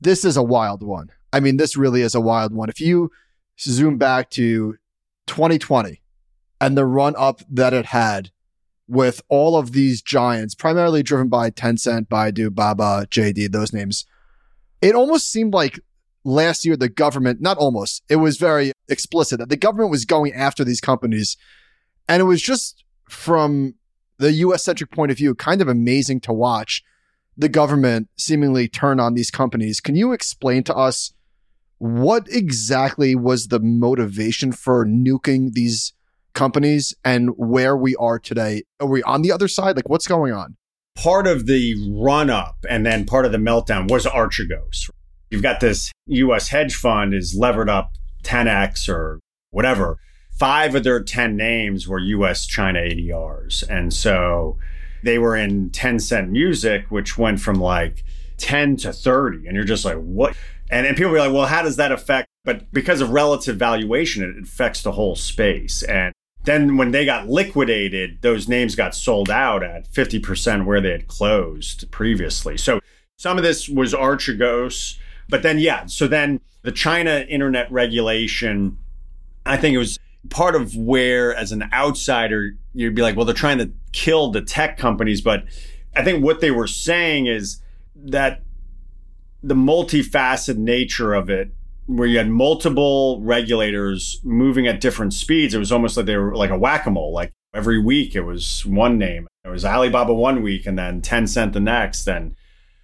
this 0.00 0.24
is 0.24 0.36
a 0.36 0.42
wild 0.42 0.82
one. 0.82 1.10
I 1.32 1.40
mean, 1.40 1.56
this 1.56 1.76
really 1.76 2.02
is 2.02 2.14
a 2.14 2.20
wild 2.20 2.54
one. 2.54 2.68
If 2.68 2.80
you 2.80 3.10
zoom 3.58 3.98
back 3.98 4.30
to 4.30 4.76
2020 5.26 6.00
and 6.60 6.76
the 6.76 6.86
run 6.86 7.14
up 7.16 7.40
that 7.50 7.72
it 7.72 7.86
had 7.86 8.30
with 8.86 9.22
all 9.28 9.56
of 9.56 9.72
these 9.72 10.02
giants, 10.02 10.54
primarily 10.54 11.02
driven 11.02 11.28
by 11.28 11.50
Tencent, 11.50 12.08
Baidu, 12.08 12.54
Baba, 12.54 13.06
JD, 13.10 13.50
those 13.50 13.72
names, 13.72 14.04
it 14.82 14.94
almost 14.94 15.32
seemed 15.32 15.54
like 15.54 15.80
last 16.24 16.64
year 16.64 16.76
the 16.76 16.88
government, 16.88 17.40
not 17.40 17.58
almost, 17.58 18.02
it 18.08 18.16
was 18.16 18.36
very 18.36 18.72
explicit 18.88 19.38
that 19.38 19.48
the 19.48 19.56
government 19.56 19.90
was 19.90 20.04
going 20.04 20.32
after 20.34 20.64
these 20.64 20.80
companies. 20.80 21.36
And 22.08 22.20
it 22.20 22.24
was 22.24 22.42
just 22.42 22.84
from 23.08 23.74
the 24.18 24.32
US 24.32 24.64
centric 24.64 24.90
point 24.90 25.10
of 25.10 25.16
view, 25.16 25.34
kind 25.34 25.60
of 25.60 25.68
amazing 25.68 26.20
to 26.20 26.32
watch 26.32 26.82
the 27.36 27.48
government 27.48 28.08
seemingly 28.16 28.68
turn 28.68 29.00
on 29.00 29.14
these 29.14 29.30
companies. 29.30 29.80
Can 29.80 29.96
you 29.96 30.12
explain 30.12 30.62
to 30.64 30.74
us 30.74 31.12
what 31.78 32.26
exactly 32.30 33.14
was 33.14 33.48
the 33.48 33.60
motivation 33.60 34.52
for 34.52 34.86
nuking 34.86 35.52
these 35.52 35.92
companies 36.32 36.94
and 37.04 37.30
where 37.36 37.76
we 37.76 37.96
are 37.96 38.18
today? 38.18 38.62
Are 38.80 38.86
we 38.86 39.02
on 39.02 39.22
the 39.22 39.32
other 39.32 39.48
side? 39.48 39.76
Like, 39.76 39.88
what's 39.88 40.06
going 40.06 40.32
on? 40.32 40.56
Part 40.96 41.26
of 41.26 41.46
the 41.46 41.74
run 41.90 42.30
up 42.30 42.56
and 42.68 42.86
then 42.86 43.04
part 43.04 43.26
of 43.26 43.32
the 43.32 43.38
meltdown 43.38 43.90
was 43.90 44.06
Archegos. 44.06 44.90
You've 45.30 45.42
got 45.42 45.58
this 45.58 45.90
US 46.06 46.48
hedge 46.48 46.76
fund 46.76 47.12
is 47.12 47.34
levered 47.36 47.68
up 47.68 47.90
10x 48.22 48.88
or 48.88 49.18
whatever. 49.50 49.98
Five 50.38 50.74
of 50.74 50.84
their 50.84 51.02
10 51.02 51.36
names 51.36 51.86
were 51.86 51.98
US 51.98 52.46
China 52.46 52.80
ADRs. 52.80 53.62
And 53.68 53.92
so 53.92 54.58
they 55.02 55.18
were 55.18 55.36
in 55.36 55.70
Tencent 55.70 56.30
Music, 56.30 56.86
which 56.90 57.16
went 57.16 57.40
from 57.40 57.60
like 57.60 58.04
10 58.38 58.76
to 58.78 58.92
30. 58.92 59.46
And 59.46 59.54
you're 59.54 59.64
just 59.64 59.84
like, 59.84 59.98
what? 59.98 60.36
And, 60.70 60.86
and 60.86 60.96
people 60.96 61.12
be 61.12 61.18
like, 61.18 61.32
well, 61.32 61.46
how 61.46 61.62
does 61.62 61.76
that 61.76 61.92
affect? 61.92 62.28
But 62.44 62.70
because 62.72 63.00
of 63.00 63.10
relative 63.10 63.56
valuation, 63.56 64.22
it 64.24 64.42
affects 64.42 64.82
the 64.82 64.92
whole 64.92 65.14
space. 65.14 65.82
And 65.84 66.12
then 66.44 66.76
when 66.76 66.90
they 66.90 67.04
got 67.04 67.28
liquidated, 67.28 68.18
those 68.22 68.48
names 68.48 68.74
got 68.74 68.94
sold 68.94 69.30
out 69.30 69.62
at 69.62 69.90
50% 69.90 70.64
where 70.64 70.80
they 70.80 70.90
had 70.90 71.06
closed 71.06 71.90
previously. 71.90 72.56
So 72.58 72.80
some 73.16 73.36
of 73.38 73.44
this 73.44 73.68
was 73.68 73.94
Archegos. 73.94 74.96
But 75.28 75.42
then, 75.42 75.58
yeah, 75.58 75.86
so 75.86 76.06
then 76.06 76.40
the 76.62 76.72
China 76.72 77.24
internet 77.28 77.70
regulation, 77.72 78.78
I 79.46 79.56
think 79.56 79.74
it 79.74 79.78
was 79.78 79.98
part 80.30 80.54
of 80.54 80.76
where, 80.76 81.34
as 81.34 81.52
an 81.52 81.68
outsider, 81.72 82.52
you'd 82.72 82.94
be 82.94 83.02
like, 83.02 83.16
well, 83.16 83.24
they're 83.24 83.34
trying 83.34 83.58
to 83.58 83.70
kill 83.92 84.30
the 84.30 84.42
tech 84.42 84.78
companies. 84.78 85.20
But 85.20 85.44
I 85.94 86.02
think 86.02 86.24
what 86.24 86.40
they 86.40 86.50
were 86.50 86.66
saying 86.66 87.26
is 87.26 87.60
that 87.94 88.42
the 89.42 89.54
multifaceted 89.54 90.56
nature 90.56 91.14
of 91.14 91.28
it 91.30 91.54
where 91.86 92.08
you 92.08 92.18
had 92.18 92.30
multiple 92.30 93.20
regulators 93.22 94.18
moving 94.24 94.66
at 94.66 94.80
different 94.80 95.12
speeds. 95.12 95.52
It 95.54 95.58
was 95.58 95.72
almost 95.72 95.96
like 95.96 96.06
they 96.06 96.16
were 96.16 96.34
like 96.34 96.50
a 96.50 96.58
whack 96.58 96.86
a 96.86 96.90
mole. 96.90 97.12
Like 97.12 97.32
every 97.54 97.78
week, 97.78 98.16
it 98.16 98.22
was 98.22 98.64
one 98.64 98.96
name. 98.98 99.28
It 99.44 99.50
was 99.50 99.64
Alibaba 99.64 100.14
one 100.14 100.42
week, 100.42 100.66
and 100.66 100.78
then 100.78 101.02
Tencent 101.02 101.52
the 101.52 101.60
next. 101.60 102.08
And 102.08 102.34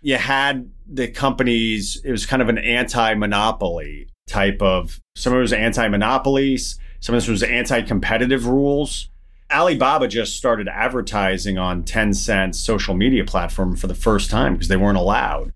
you 0.02 0.16
had 0.16 0.70
the 0.86 1.08
companies. 1.08 2.00
It 2.04 2.10
was 2.10 2.26
kind 2.26 2.42
of 2.42 2.50
an 2.50 2.58
anti-monopoly 2.58 4.08
type 4.28 4.60
of. 4.60 5.00
Some 5.16 5.32
of 5.32 5.38
it 5.38 5.42
was 5.42 5.52
anti-monopolies. 5.54 6.78
Some 7.00 7.14
of 7.14 7.20
this 7.22 7.28
was 7.28 7.42
anti-competitive 7.42 8.46
rules. 8.46 9.08
Alibaba 9.50 10.06
just 10.06 10.36
started 10.36 10.68
advertising 10.68 11.58
on 11.58 11.82
Tencent's 11.82 12.60
social 12.60 12.94
media 12.94 13.24
platform 13.24 13.74
for 13.74 13.86
the 13.86 13.94
first 13.94 14.30
time 14.30 14.52
because 14.52 14.68
they 14.68 14.76
weren't 14.76 14.98
allowed. 14.98 15.52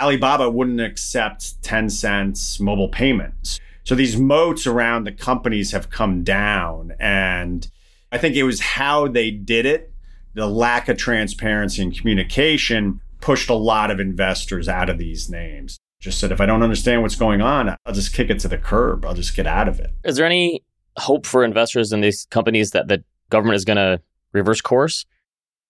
Alibaba 0.00 0.50
wouldn't 0.50 0.80
accept 0.80 1.60
Tencent's 1.62 2.58
mobile 2.58 2.88
payments. 2.88 3.60
So 3.84 3.94
these 3.94 4.16
moats 4.16 4.66
around 4.66 5.04
the 5.04 5.12
companies 5.12 5.72
have 5.72 5.90
come 5.90 6.24
down. 6.24 6.94
And 6.98 7.68
I 8.10 8.18
think 8.18 8.34
it 8.34 8.44
was 8.44 8.60
how 8.60 9.08
they 9.08 9.30
did 9.30 9.66
it, 9.66 9.92
the 10.32 10.46
lack 10.46 10.88
of 10.88 10.96
transparency 10.96 11.82
and 11.82 11.96
communication 11.96 13.00
pushed 13.20 13.50
a 13.50 13.54
lot 13.54 13.90
of 13.90 14.00
investors 14.00 14.68
out 14.68 14.88
of 14.88 14.98
these 14.98 15.28
names. 15.28 15.78
Just 16.00 16.18
said, 16.18 16.32
if 16.32 16.40
I 16.40 16.46
don't 16.46 16.62
understand 16.62 17.02
what's 17.02 17.14
going 17.14 17.40
on, 17.40 17.76
I'll 17.84 17.94
just 17.94 18.14
kick 18.14 18.30
it 18.30 18.38
to 18.40 18.48
the 18.48 18.58
curb. 18.58 19.04
I'll 19.04 19.14
just 19.14 19.36
get 19.36 19.46
out 19.46 19.68
of 19.68 19.80
it. 19.80 19.90
Is 20.04 20.16
there 20.16 20.26
any 20.26 20.62
hope 20.96 21.26
for 21.26 21.44
investors 21.44 21.92
in 21.92 22.00
these 22.00 22.26
companies 22.30 22.70
that 22.70 22.88
the 22.88 23.02
government 23.30 23.56
is 23.56 23.64
going 23.64 23.76
to 23.76 24.00
reverse 24.32 24.60
course? 24.60 25.06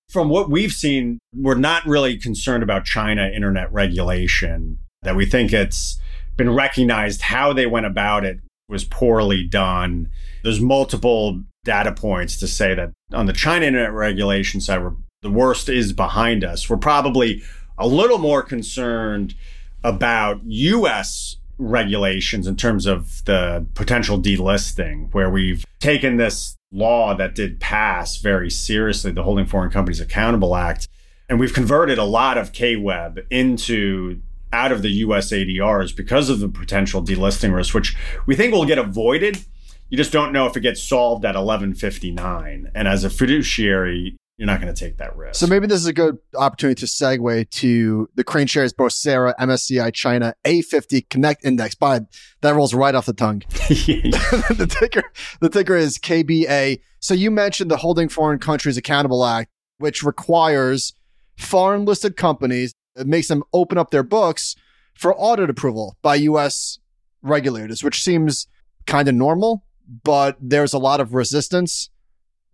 from 0.09 0.28
what 0.28 0.50
we've 0.50 0.73
seen, 0.73 1.19
we're 1.35 1.54
not 1.54 1.85
really 1.87 2.16
concerned 2.16 2.62
about 2.62 2.85
China 2.85 3.28
internet 3.35 3.73
regulation, 3.73 4.78
that 5.02 5.16
we 5.16 5.26
think 5.26 5.52
it's 5.52 5.99
been 6.37 6.54
recognized 6.54 7.23
how 7.23 7.52
they 7.52 7.66
went 7.66 7.87
about 7.87 8.25
it 8.25 8.40
was 8.69 8.85
poorly 8.85 9.47
done. 9.47 10.09
There's 10.43 10.61
multiple 10.61 11.43
data 11.64 11.93
points 11.93 12.38
to 12.38 12.49
say 12.49 12.75
that 12.75 12.93
on 13.12 13.26
the 13.26 13.33
China 13.33 13.66
internet 13.66 13.93
regulation 13.93 14.61
side, 14.61 14.83
the 15.23 15.31
worst 15.31 15.69
is 15.69 15.93
behind 15.93 16.45
us. 16.45 16.69
We're 16.69 16.76
probably 16.76 17.43
a 17.78 17.87
little 17.87 18.19
more 18.19 18.43
concerned 18.43 19.35
about 19.83 20.40
US 20.45 21.37
regulations 21.59 22.47
in 22.47 22.57
terms 22.57 22.87
of 22.87 23.25
the 23.25 23.67
potential 23.75 24.21
delisting, 24.21 25.13
where 25.13 25.31
we've 25.31 25.65
taken 25.81 26.17
this 26.17 26.57
law 26.73 27.15
that 27.15 27.35
did 27.35 27.61
pass 27.61 28.19
very 28.19 28.51
seriously, 28.51 29.13
the 29.13 29.23
Holding 29.23 29.47
Foreign 29.47 29.71
Companies 29.71 30.01
Accountable 30.01 30.57
Act, 30.57 30.89
and 31.29 31.41
we've 31.41 31.55
converted 31.55 31.99
a 31.99 32.05
lot 32.05 32.37
of 32.37 32.53
KWEB 32.53 33.27
into 33.31 34.21
out 34.53 34.73
of 34.73 34.83
the 34.83 34.91
US 34.91 35.33
ADRs 35.33 35.97
because 35.97 36.31
of 36.31 36.39
the 36.39 36.49
potential 36.49 37.03
delisting 37.03 37.55
risk, 37.55 37.75
which 37.75 37.97
we 38.27 38.37
think 38.37 38.53
will 38.53 38.65
get 38.65 38.79
avoided. 38.79 39.45
You 39.89 39.97
just 39.97 40.13
don't 40.13 40.33
know 40.33 40.47
if 40.47 40.57
it 40.57 40.61
gets 40.61 40.83
solved 40.83 41.25
at 41.25 41.35
1159. 41.35 42.71
And 42.75 42.89
as 42.89 43.05
a 43.05 43.11
fiduciary, 43.11 44.17
you're 44.37 44.47
not 44.47 44.61
going 44.61 44.73
to 44.73 44.79
take 44.79 44.99
that 44.99 45.17
risk. 45.17 45.38
So 45.38 45.47
maybe 45.47 45.67
this 45.67 45.81
is 45.81 45.87
a 45.87 45.93
good 45.93 46.19
opportunity 46.35 46.81
to 46.81 46.87
segue 46.87 47.50
to 47.50 48.09
the 48.17 48.25
KraneShares 48.25 48.75
Bosera 48.75 49.35
MSCI 49.37 49.93
China 49.93 50.35
A50 50.45 51.09
Connect 51.09 51.45
Index. 51.45 51.75
By 51.75 52.00
that 52.41 52.55
rolls 52.55 52.75
right 52.75 52.95
off 52.95 53.07
the 53.07 53.12
tongue. 53.12 53.43
the 53.49 54.76
ticker, 54.81 55.05
the 55.41 55.49
ticker 55.49 55.76
is 55.76 55.99
KBA. 55.99 56.81
So 56.99 57.14
you 57.14 57.31
mentioned 57.31 57.71
the 57.71 57.76
Holding 57.76 58.09
Foreign 58.09 58.38
Countries 58.38 58.76
Accountable 58.76 59.25
Act, 59.25 59.50
which 59.79 60.03
requires 60.03 60.95
foreign 61.37 61.85
listed 61.85 62.17
companies, 62.17 62.75
it 62.97 63.07
makes 63.07 63.29
them 63.29 63.43
open 63.53 63.79
up 63.79 63.91
their 63.91 64.03
books 64.03 64.57
for 64.95 65.14
audit 65.17 65.50
approval 65.50 65.97
by 66.03 66.14
U.S. 66.17 66.79
regulators, 67.23 67.83
which 67.83 68.03
seems 68.03 68.47
kind 68.87 69.09
of 69.09 69.14
normal, 69.14 69.64
but 70.03 70.37
there's 70.41 70.73
a 70.73 70.79
lot 70.79 71.00
of 71.00 71.14
resistance 71.14 71.91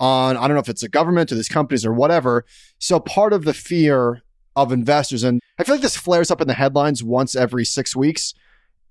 on, 0.00 0.37
I 0.37 0.49
don't 0.49 0.54
know 0.54 0.61
if 0.61 0.69
it's 0.69 0.83
a 0.83 0.88
government 0.88 1.30
or 1.30 1.35
these 1.37 1.49
companies 1.49 1.85
or 1.85 1.92
whatever. 1.92 2.45
So 2.78 2.99
part 2.99 3.33
of 3.33 3.45
the 3.45 3.54
fear 3.54 4.23
of 4.57 4.73
investors, 4.73 5.23
and 5.23 5.40
I 5.59 5.64
feel 5.64 5.76
like 5.76 5.83
this 5.83 5.97
flares 5.97 6.30
up 6.30 6.40
in 6.40 6.49
the 6.49 6.54
headlines 6.54 7.04
once 7.04 7.37
every 7.37 7.64
six 7.64 7.95
weeks, 7.95 8.35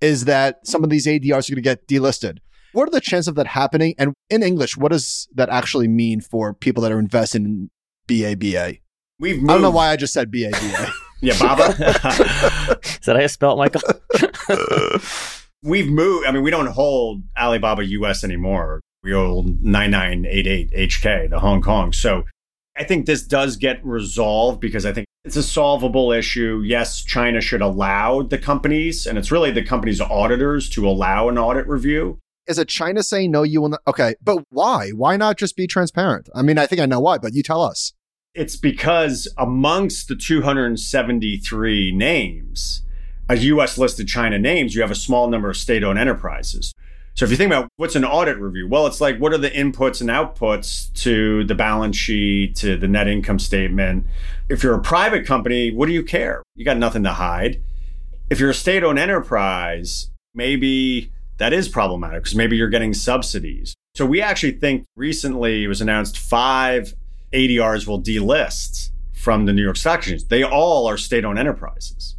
is 0.00 0.24
that 0.24 0.66
some 0.66 0.82
of 0.84 0.90
these 0.90 1.06
ADRs 1.06 1.50
are 1.50 1.54
going 1.54 1.56
to 1.56 1.60
get 1.60 1.86
delisted. 1.86 2.38
What 2.72 2.88
are 2.88 2.92
the 2.92 3.00
chances 3.00 3.28
of 3.28 3.34
that 3.34 3.48
happening? 3.48 3.94
And 3.98 4.14
in 4.30 4.42
English, 4.42 4.76
what 4.76 4.92
does 4.92 5.28
that 5.34 5.48
actually 5.50 5.88
mean 5.88 6.20
for 6.20 6.54
people 6.54 6.82
that 6.84 6.92
are 6.92 7.00
investing 7.00 7.44
in 7.44 7.70
BABA? 8.06 8.76
We've 9.18 9.36
moved. 9.36 9.50
I 9.50 9.54
don't 9.54 9.62
know 9.62 9.70
why 9.70 9.90
I 9.90 9.96
just 9.96 10.14
said 10.14 10.30
BABA. 10.30 10.92
yeah, 11.20 11.36
Baba. 11.38 11.70
Is 12.82 13.06
that 13.06 13.16
how 13.16 13.18
you 13.18 13.28
spell 13.28 13.52
it, 13.52 13.56
Michael? 13.56 13.82
We've 15.62 15.88
moved. 15.88 16.26
I 16.26 16.32
mean, 16.32 16.42
we 16.42 16.50
don't 16.50 16.68
hold 16.68 17.22
Alibaba 17.36 17.84
US 17.84 18.24
anymore 18.24 18.80
we 19.02 19.12
hold 19.12 19.62
9988 19.62 20.72
HK, 20.72 21.30
the 21.30 21.40
Hong 21.40 21.62
Kong. 21.62 21.92
So 21.92 22.24
I 22.76 22.84
think 22.84 23.06
this 23.06 23.22
does 23.22 23.56
get 23.56 23.84
resolved 23.84 24.60
because 24.60 24.84
I 24.84 24.92
think 24.92 25.06
it's 25.24 25.36
a 25.36 25.42
solvable 25.42 26.12
issue. 26.12 26.62
Yes, 26.64 27.02
China 27.02 27.40
should 27.40 27.62
allow 27.62 28.22
the 28.22 28.38
companies, 28.38 29.06
and 29.06 29.18
it's 29.18 29.30
really 29.30 29.50
the 29.50 29.64
company's 29.64 30.00
auditors 30.00 30.68
to 30.70 30.88
allow 30.88 31.28
an 31.28 31.38
audit 31.38 31.66
review. 31.66 32.18
Is 32.46 32.58
it 32.58 32.68
China 32.68 33.02
saying 33.02 33.30
no, 33.30 33.42
you 33.42 33.60
will 33.60 33.68
not? 33.70 33.80
Okay, 33.86 34.14
but 34.22 34.44
why? 34.50 34.90
Why 34.90 35.16
not 35.16 35.36
just 35.36 35.56
be 35.56 35.66
transparent? 35.66 36.28
I 36.34 36.42
mean, 36.42 36.58
I 36.58 36.66
think 36.66 36.80
I 36.80 36.86
know 36.86 37.00
why, 37.00 37.18
but 37.18 37.34
you 37.34 37.42
tell 37.42 37.62
us. 37.62 37.92
It's 38.34 38.56
because 38.56 39.28
amongst 39.36 40.08
the 40.08 40.16
273 40.16 41.92
names, 41.92 42.82
a 43.28 43.36
US 43.36 43.76
listed 43.76 44.08
China 44.08 44.38
names, 44.38 44.74
you 44.74 44.80
have 44.80 44.90
a 44.90 44.96
small 44.96 45.28
number 45.28 45.50
of 45.50 45.56
state 45.56 45.84
owned 45.84 45.98
enterprises. 45.98 46.72
So 47.14 47.24
if 47.24 47.30
you 47.30 47.36
think 47.36 47.52
about 47.52 47.68
what's 47.76 47.96
an 47.96 48.04
audit 48.04 48.38
review, 48.38 48.66
well, 48.68 48.86
it's 48.86 49.00
like 49.00 49.18
what 49.18 49.32
are 49.32 49.38
the 49.38 49.50
inputs 49.50 50.00
and 50.00 50.08
outputs 50.08 50.92
to 51.02 51.44
the 51.44 51.54
balance 51.54 51.96
sheet, 51.96 52.56
to 52.56 52.76
the 52.76 52.88
net 52.88 53.08
income 53.08 53.38
statement. 53.38 54.06
If 54.48 54.62
you're 54.62 54.74
a 54.74 54.80
private 54.80 55.26
company, 55.26 55.70
what 55.70 55.86
do 55.86 55.92
you 55.92 56.02
care? 56.02 56.42
You 56.54 56.64
got 56.64 56.78
nothing 56.78 57.04
to 57.04 57.12
hide. 57.12 57.60
If 58.30 58.40
you're 58.40 58.50
a 58.50 58.54
state 58.54 58.82
owned 58.84 58.98
enterprise, 58.98 60.10
maybe 60.34 61.12
that 61.38 61.52
is 61.52 61.68
problematic 61.68 62.22
because 62.22 62.36
maybe 62.36 62.56
you're 62.56 62.68
getting 62.68 62.94
subsidies. 62.94 63.74
So 63.94 64.06
we 64.06 64.22
actually 64.22 64.52
think 64.52 64.84
recently 64.96 65.64
it 65.64 65.68
was 65.68 65.80
announced 65.80 66.16
five 66.16 66.94
ADRs 67.32 67.86
will 67.86 68.00
delist 68.00 68.90
from 69.12 69.46
the 69.46 69.52
New 69.52 69.62
York 69.62 69.76
Stock 69.76 69.98
Exchange. 69.98 70.28
They 70.28 70.42
all 70.42 70.86
are 70.86 70.96
state 70.96 71.24
owned 71.24 71.38
enterprises. 71.38 72.16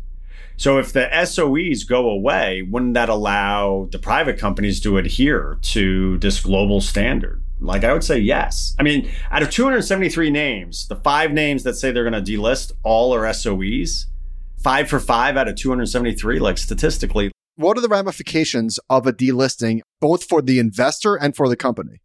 So 0.61 0.77
if 0.77 0.93
the 0.93 1.09
SOEs 1.11 1.87
go 1.87 2.07
away, 2.07 2.61
wouldn't 2.61 2.93
that 2.93 3.09
allow 3.09 3.87
the 3.91 3.97
private 3.97 4.37
companies 4.37 4.79
to 4.81 4.99
adhere 4.99 5.57
to 5.63 6.19
this 6.19 6.39
global 6.39 6.81
standard? 6.81 7.41
Like 7.59 7.83
I 7.83 7.91
would 7.91 8.03
say 8.03 8.19
yes. 8.19 8.75
I 8.77 8.83
mean, 8.83 9.09
out 9.31 9.41
of 9.41 9.49
273 9.49 10.29
names, 10.29 10.87
the 10.87 10.97
five 10.97 11.31
names 11.31 11.63
that 11.63 11.77
say 11.77 11.91
they're 11.91 12.07
going 12.07 12.23
to 12.23 12.31
delist 12.31 12.73
all 12.83 13.11
are 13.11 13.23
SOEs. 13.33 14.05
Five 14.63 14.87
for 14.87 14.99
five 14.99 15.35
out 15.35 15.47
of 15.47 15.55
273, 15.55 16.37
like 16.37 16.59
statistically. 16.59 17.31
What 17.55 17.75
are 17.75 17.81
the 17.81 17.89
ramifications 17.89 18.79
of 18.87 19.07
a 19.07 19.13
delisting, 19.13 19.81
both 19.99 20.25
for 20.25 20.43
the 20.43 20.59
investor 20.59 21.15
and 21.15 21.35
for 21.35 21.49
the 21.49 21.55
company? 21.55 22.03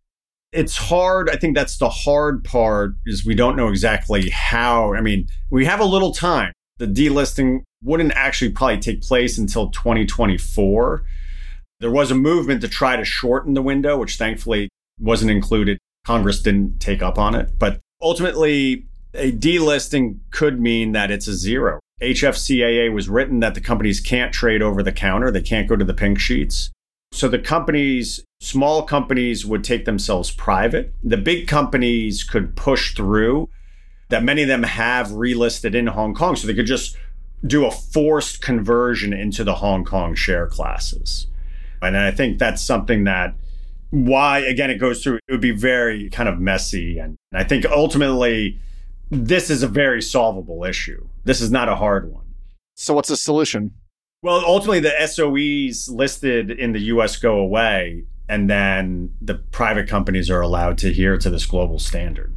It's 0.52 0.78
hard. 0.78 1.28
I 1.28 1.36
think 1.36 1.54
that's 1.54 1.76
the 1.76 1.90
hard 1.90 2.42
part 2.42 2.92
is 3.04 3.26
we 3.26 3.34
don't 3.34 3.54
know 3.54 3.68
exactly 3.68 4.30
how. 4.30 4.94
I 4.94 5.02
mean, 5.02 5.28
we 5.50 5.66
have 5.66 5.80
a 5.80 5.84
little 5.84 6.14
time. 6.14 6.54
The 6.78 6.86
delisting 6.86 7.60
wouldn't 7.82 8.12
actually 8.12 8.50
probably 8.50 8.78
take 8.78 9.02
place 9.02 9.38
until 9.38 9.70
2024. 9.70 11.02
There 11.80 11.90
was 11.90 12.10
a 12.10 12.14
movement 12.14 12.60
to 12.62 12.68
try 12.68 12.96
to 12.96 13.04
shorten 13.04 13.54
the 13.54 13.62
window, 13.62 13.98
which 13.98 14.16
thankfully 14.16 14.68
wasn't 14.98 15.30
included. 15.30 15.78
Congress 16.04 16.40
didn't 16.40 16.80
take 16.80 17.02
up 17.02 17.18
on 17.18 17.34
it. 17.34 17.58
But 17.58 17.80
ultimately, 18.00 18.86
a 19.14 19.32
delisting 19.32 20.18
could 20.30 20.60
mean 20.60 20.92
that 20.92 21.10
it's 21.10 21.28
a 21.28 21.34
zero. 21.34 21.80
HFCAA 22.00 22.92
was 22.92 23.08
written 23.08 23.40
that 23.40 23.54
the 23.54 23.60
companies 23.60 24.00
can't 24.00 24.32
trade 24.32 24.62
over 24.62 24.82
the 24.82 24.92
counter, 24.92 25.30
they 25.30 25.42
can't 25.42 25.68
go 25.68 25.76
to 25.76 25.84
the 25.84 25.94
pink 25.94 26.18
sheets. 26.18 26.70
So 27.12 27.28
the 27.28 27.38
companies, 27.38 28.22
small 28.40 28.82
companies 28.82 29.46
would 29.46 29.64
take 29.64 29.86
themselves 29.86 30.30
private. 30.30 30.92
The 31.02 31.16
big 31.16 31.48
companies 31.48 32.24
could 32.24 32.56
push 32.56 32.94
through 32.94 33.48
that 34.08 34.22
many 34.22 34.42
of 34.42 34.48
them 34.48 34.62
have 34.62 35.08
relisted 35.08 35.74
in 35.74 35.86
Hong 35.86 36.14
Kong. 36.14 36.36
So 36.36 36.46
they 36.46 36.54
could 36.54 36.66
just 36.66 36.96
do 37.44 37.66
a 37.66 37.70
forced 37.70 38.42
conversion 38.42 39.12
into 39.12 39.44
the 39.44 39.56
Hong 39.56 39.84
Kong 39.84 40.14
share 40.14 40.46
classes. 40.46 41.26
And 41.82 41.96
I 41.96 42.10
think 42.10 42.38
that's 42.38 42.62
something 42.62 43.04
that 43.04 43.34
why 43.90 44.40
again 44.40 44.70
it 44.70 44.78
goes 44.78 45.02
through 45.02 45.16
it 45.28 45.32
would 45.32 45.40
be 45.40 45.52
very 45.52 46.10
kind 46.10 46.28
of 46.28 46.40
messy 46.40 46.98
and 46.98 47.16
I 47.32 47.44
think 47.44 47.64
ultimately 47.66 48.60
this 49.10 49.48
is 49.48 49.62
a 49.62 49.68
very 49.68 50.02
solvable 50.02 50.64
issue. 50.64 51.06
This 51.24 51.40
is 51.40 51.50
not 51.50 51.68
a 51.68 51.76
hard 51.76 52.12
one. 52.12 52.24
So 52.74 52.94
what's 52.94 53.08
the 53.08 53.16
solution? 53.16 53.72
Well, 54.22 54.42
ultimately 54.44 54.80
the 54.80 54.94
SOEs 55.06 55.88
listed 55.88 56.50
in 56.50 56.72
the 56.72 56.80
US 56.80 57.16
go 57.16 57.38
away 57.38 58.04
and 58.28 58.50
then 58.50 59.14
the 59.20 59.34
private 59.34 59.88
companies 59.88 60.30
are 60.30 60.40
allowed 60.40 60.78
to 60.78 60.88
adhere 60.88 61.16
to 61.18 61.30
this 61.30 61.46
global 61.46 61.78
standard. 61.78 62.34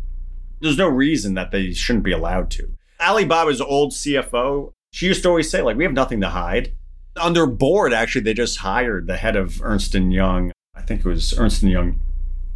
There's 0.62 0.78
no 0.78 0.88
reason 0.88 1.34
that 1.34 1.52
they 1.52 1.74
shouldn't 1.74 2.06
be 2.06 2.12
allowed 2.12 2.52
to. 2.52 2.70
Alibaba's 3.00 3.62
old 3.62 3.94
CFO 3.94 4.74
she 4.92 5.06
used 5.06 5.24
to 5.24 5.30
always 5.30 5.50
say, 5.50 5.62
like, 5.62 5.78
we 5.78 5.84
have 5.84 5.94
nothing 5.94 6.22
to 6.22 6.30
hide. 6.30 6.74
On 7.20 7.34
their 7.34 7.48
board, 7.48 7.94
actually, 7.94 8.22
they 8.22 8.34
just 8.34 8.58
hired 8.58 9.08
the 9.08 9.18
head 9.18 9.36
of 9.36 9.62
Ernst 9.64 9.96
and 9.96 10.14
Young. 10.14 10.52
I 10.76 10.82
think 10.82 11.02
it 11.02 11.06
was 11.06 11.38
Ernst 11.38 11.64
and 11.64 11.72
Young 11.72 12.00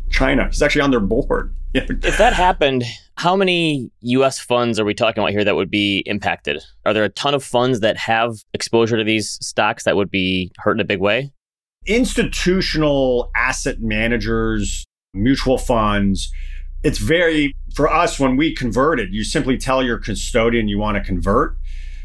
China. 0.10 0.46
He's 0.46 0.62
actually 0.62 0.82
on 0.82 0.92
their 0.92 1.00
board. 1.00 1.54
if 1.74 2.18
that 2.18 2.34
happened, 2.34 2.84
how 3.18 3.36
many 3.36 3.92
US 4.02 4.40
funds 4.40 4.80
are 4.80 4.86
we 4.86 4.94
talking 4.94 5.22
about 5.22 5.32
here 5.32 5.44
that 5.44 5.56
would 5.56 5.72
be 5.72 6.04
impacted? 6.06 6.64
Are 6.86 6.94
there 6.94 7.04
a 7.04 7.10
ton 7.10 7.34
of 7.34 7.44
funds 7.44 7.80
that 7.82 7.98
have 7.98 8.36
exposure 8.54 8.98
to 8.98 9.04
these 9.04 9.38
stocks 9.42 9.84
that 9.84 9.96
would 9.96 10.12
be 10.12 10.52
hurt 10.58 10.74
in 10.74 10.80
a 10.80 10.86
big 10.86 11.00
way? 11.00 11.34
Institutional 11.86 13.32
asset 13.36 13.82
managers, 13.82 14.86
mutual 15.14 15.58
funds, 15.58 16.32
it's 16.84 16.98
very, 16.98 17.56
for 17.74 17.92
us, 17.92 18.20
when 18.20 18.36
we 18.36 18.54
converted, 18.54 19.14
you 19.14 19.24
simply 19.24 19.58
tell 19.58 19.82
your 19.82 19.98
custodian 19.98 20.68
you 20.68 20.78
want 20.78 20.98
to 20.98 21.04
convert 21.04 21.58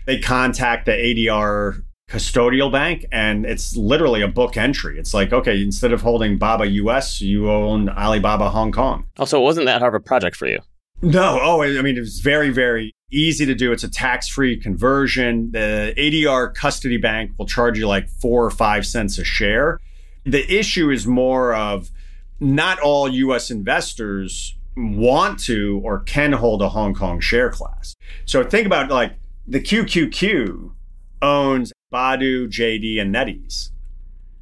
they 0.09 0.19
contact 0.19 0.87
the 0.87 0.93
ADR 0.93 1.83
custodial 2.09 2.73
bank 2.73 3.05
and 3.13 3.45
it's 3.45 3.77
literally 3.77 4.23
a 4.23 4.29
book 4.29 4.57
entry. 4.57 4.99
It's 4.99 5.13
like, 5.13 5.35
okay, 5.35 5.63
instead 5.63 5.93
of 5.93 6.01
holding 6.01 6.39
Baba 6.39 6.67
US, 6.67 7.21
you 7.21 7.51
own 7.51 7.91
Alibaba 7.91 8.49
Hong 8.49 8.73
Kong. 8.73 9.07
Also, 9.19 9.39
it 9.39 9.43
wasn't 9.43 9.67
that 9.67 9.83
hard 9.83 9.95
of 9.95 10.01
a 10.01 10.03
project 10.03 10.35
for 10.35 10.47
you. 10.47 10.61
No. 11.03 11.39
Oh, 11.43 11.63
I 11.63 11.83
mean, 11.83 11.99
it 11.99 12.01
was 12.01 12.21
very, 12.21 12.49
very 12.49 12.91
easy 13.13 13.45
to 13.45 13.55
do. 13.55 13.71
It's 13.71 13.85
a 13.85 13.91
tax 13.91 14.29
free 14.29 14.57
conversion. 14.57 15.51
The 15.51 15.93
ADR 15.99 16.55
custody 16.55 16.97
bank 16.97 17.33
will 17.37 17.47
charge 17.47 17.79
you 17.79 17.87
like 17.87 18.09
four 18.09 18.47
or 18.47 18.51
five 18.51 18.87
cents 18.87 19.19
a 19.19 19.25
share. 19.25 19.79
The 20.25 20.51
issue 20.51 20.91
is 20.91 21.07
more 21.07 21.55
of 21.55 21.91
not 22.41 22.81
all 22.81 23.11
US 23.11 23.51
investors 23.51 24.57
want 24.75 25.39
to 25.41 25.83
or 25.85 26.01
can 26.01 26.33
hold 26.33 26.63
a 26.63 26.71
Hong 26.71 26.95
Kong 26.95 27.21
share 27.21 27.51
class. 27.51 27.95
So 28.25 28.43
think 28.43 28.65
about 28.65 28.91
like 28.91 29.13
the 29.49 29.61
QQQ 29.61 30.73
owns 31.23 31.73
Baidu, 31.93 32.49
JD, 32.49 33.01
and 33.01 33.15
NetEase. 33.15 33.71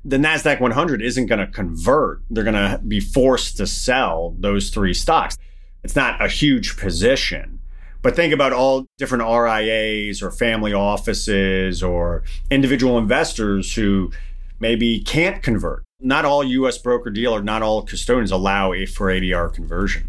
the 0.04 0.16
NASDAQ 0.16 0.60
100 0.60 1.02
isn't 1.02 1.26
going 1.26 1.38
to 1.40 1.46
convert. 1.46 2.22
They're 2.30 2.44
going 2.44 2.54
to 2.54 2.80
be 2.86 3.00
forced 3.00 3.56
to 3.56 3.66
sell 3.66 4.36
those 4.38 4.70
three 4.70 4.94
stocks. 4.94 5.36
It's 5.82 5.96
not 5.96 6.24
a 6.24 6.28
huge 6.28 6.76
position. 6.76 7.60
But 8.02 8.14
think 8.14 8.32
about 8.32 8.52
all 8.52 8.86
different 8.98 9.24
RIAs 9.24 10.22
or 10.22 10.30
family 10.30 10.72
offices 10.72 11.82
or 11.82 12.22
individual 12.50 12.98
investors 12.98 13.74
who 13.74 14.12
maybe 14.60 15.00
can't 15.00 15.42
convert. 15.42 15.82
Not 16.00 16.24
all 16.24 16.44
US 16.44 16.78
broker 16.78 17.10
dealer, 17.10 17.42
not 17.42 17.62
all 17.62 17.82
custodians 17.82 18.30
allow 18.30 18.72
a 18.72 18.86
for 18.86 19.06
ADR 19.08 19.52
conversion. 19.52 20.08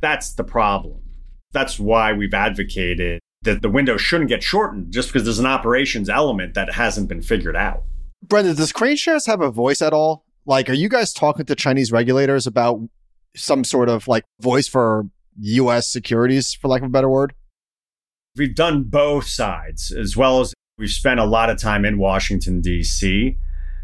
That's 0.00 0.32
the 0.32 0.44
problem. 0.44 1.00
That's 1.52 1.78
why 1.78 2.12
we've 2.12 2.34
advocated 2.34 3.20
that 3.42 3.62
the 3.62 3.68
window 3.68 3.96
shouldn't 3.96 4.28
get 4.28 4.42
shortened 4.42 4.92
just 4.92 5.08
because 5.08 5.24
there's 5.24 5.38
an 5.38 5.46
operations 5.46 6.08
element 6.08 6.54
that 6.54 6.74
hasn't 6.74 7.08
been 7.08 7.22
figured 7.22 7.56
out. 7.56 7.82
Brendan, 8.22 8.54
does 8.54 8.72
KraneShares 8.72 9.26
have 9.26 9.40
a 9.40 9.50
voice 9.50 9.82
at 9.82 9.92
all? 9.92 10.24
Like, 10.46 10.68
are 10.70 10.74
you 10.74 10.88
guys 10.88 11.12
talking 11.12 11.44
to 11.46 11.54
Chinese 11.54 11.92
regulators 11.92 12.46
about 12.46 12.80
some 13.34 13.64
sort 13.64 13.88
of 13.88 14.06
like 14.08 14.24
voice 14.40 14.68
for 14.68 15.06
US 15.38 15.90
securities, 15.90 16.54
for 16.54 16.68
lack 16.68 16.82
of 16.82 16.86
a 16.86 16.90
better 16.90 17.08
word? 17.08 17.34
We've 18.36 18.54
done 18.54 18.84
both 18.84 19.26
sides, 19.26 19.90
as 19.90 20.16
well 20.16 20.40
as 20.40 20.54
we've 20.78 20.90
spent 20.90 21.20
a 21.20 21.24
lot 21.24 21.50
of 21.50 21.60
time 21.60 21.84
in 21.84 21.98
Washington, 21.98 22.60
D.C., 22.60 23.36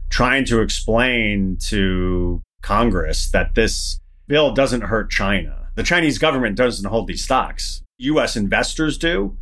trying 0.09 0.45
to 0.47 0.61
explain 0.61 1.59
to 1.67 2.43
Congress 2.63 3.31
that 3.31 3.55
this 3.55 4.01
bill 4.27 4.55
doesn't 4.55 4.83
hurt 4.83 5.11
China. 5.11 5.69
The 5.75 5.83
Chinese 5.83 6.19
government 6.19 6.57
doesn't 6.57 6.89
hold 6.89 7.09
these 7.09 7.25
stocks. 7.25 7.83
US 7.99 8.37
investors 8.37 8.97
do. 8.97 9.37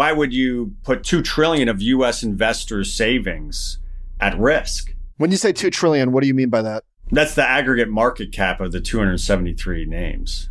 Why 0.00 0.12
would 0.12 0.32
you 0.32 0.76
put 0.82 1.04
2 1.04 1.20
trillion 1.20 1.68
of 1.68 1.82
US 1.82 2.22
investors 2.22 2.90
savings 2.90 3.80
at 4.18 4.34
risk? 4.38 4.94
When 5.18 5.30
you 5.30 5.36
say 5.36 5.52
2 5.52 5.68
trillion, 5.68 6.10
what 6.10 6.22
do 6.22 6.26
you 6.26 6.32
mean 6.32 6.48
by 6.48 6.62
that? 6.62 6.84
That's 7.10 7.34
the 7.34 7.46
aggregate 7.46 7.90
market 7.90 8.32
cap 8.32 8.62
of 8.62 8.72
the 8.72 8.80
273 8.80 9.84
names. 9.84 10.48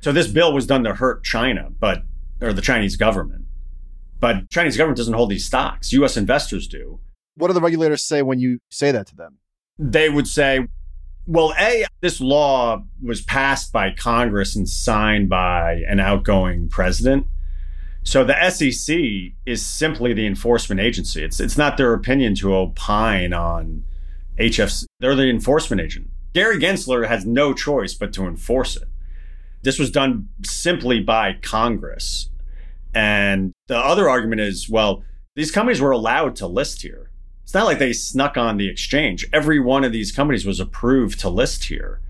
So 0.00 0.10
this 0.10 0.26
bill 0.26 0.52
was 0.52 0.66
done 0.66 0.82
to 0.82 0.94
hurt 0.94 1.22
China, 1.22 1.68
but 1.78 2.02
or 2.40 2.52
the 2.52 2.60
Chinese 2.60 2.96
government. 2.96 3.44
But 4.18 4.50
Chinese 4.50 4.76
government 4.76 4.96
doesn't 4.96 5.14
hold 5.14 5.30
these 5.30 5.46
stocks. 5.46 5.92
US 5.92 6.16
investors 6.16 6.66
do. 6.66 6.98
What 7.36 7.46
do 7.46 7.54
the 7.54 7.60
regulators 7.60 8.02
say 8.02 8.20
when 8.20 8.40
you 8.40 8.58
say 8.68 8.90
that 8.90 9.06
to 9.06 9.14
them? 9.14 9.38
They 9.78 10.10
would 10.10 10.26
say, 10.26 10.66
well, 11.24 11.54
A, 11.56 11.84
this 12.00 12.20
law 12.20 12.82
was 13.00 13.22
passed 13.22 13.72
by 13.72 13.92
Congress 13.92 14.56
and 14.56 14.68
signed 14.68 15.28
by 15.28 15.84
an 15.88 16.00
outgoing 16.00 16.68
president. 16.68 17.28
So 18.02 18.24
the 18.24 18.50
SEC 18.50 18.96
is 19.46 19.64
simply 19.64 20.12
the 20.12 20.26
enforcement 20.26 20.80
agency. 20.80 21.22
It's 21.22 21.38
it's 21.38 21.58
not 21.58 21.76
their 21.76 21.92
opinion 21.92 22.34
to 22.36 22.54
opine 22.54 23.32
on 23.32 23.84
HFC. 24.38 24.86
They're 25.00 25.14
the 25.14 25.28
enforcement 25.28 25.82
agent. 25.82 26.08
Gary 26.32 26.58
Gensler 26.58 27.06
has 27.08 27.26
no 27.26 27.52
choice 27.52 27.94
but 27.94 28.12
to 28.14 28.26
enforce 28.26 28.76
it. 28.76 28.88
This 29.62 29.78
was 29.78 29.90
done 29.90 30.28
simply 30.44 31.00
by 31.00 31.34
Congress. 31.34 32.30
And 32.94 33.52
the 33.66 33.78
other 33.78 34.08
argument 34.08 34.40
is, 34.40 34.68
well, 34.68 35.02
these 35.36 35.50
companies 35.50 35.80
were 35.80 35.90
allowed 35.90 36.36
to 36.36 36.46
list 36.46 36.82
here. 36.82 37.10
It's 37.44 37.54
not 37.54 37.66
like 37.66 37.78
they 37.78 37.92
snuck 37.92 38.36
on 38.36 38.56
the 38.56 38.68
exchange. 38.68 39.26
Every 39.32 39.60
one 39.60 39.84
of 39.84 39.92
these 39.92 40.12
companies 40.12 40.46
was 40.46 40.60
approved 40.60 41.20
to 41.20 41.28
list 41.28 41.64
here, 41.64 42.00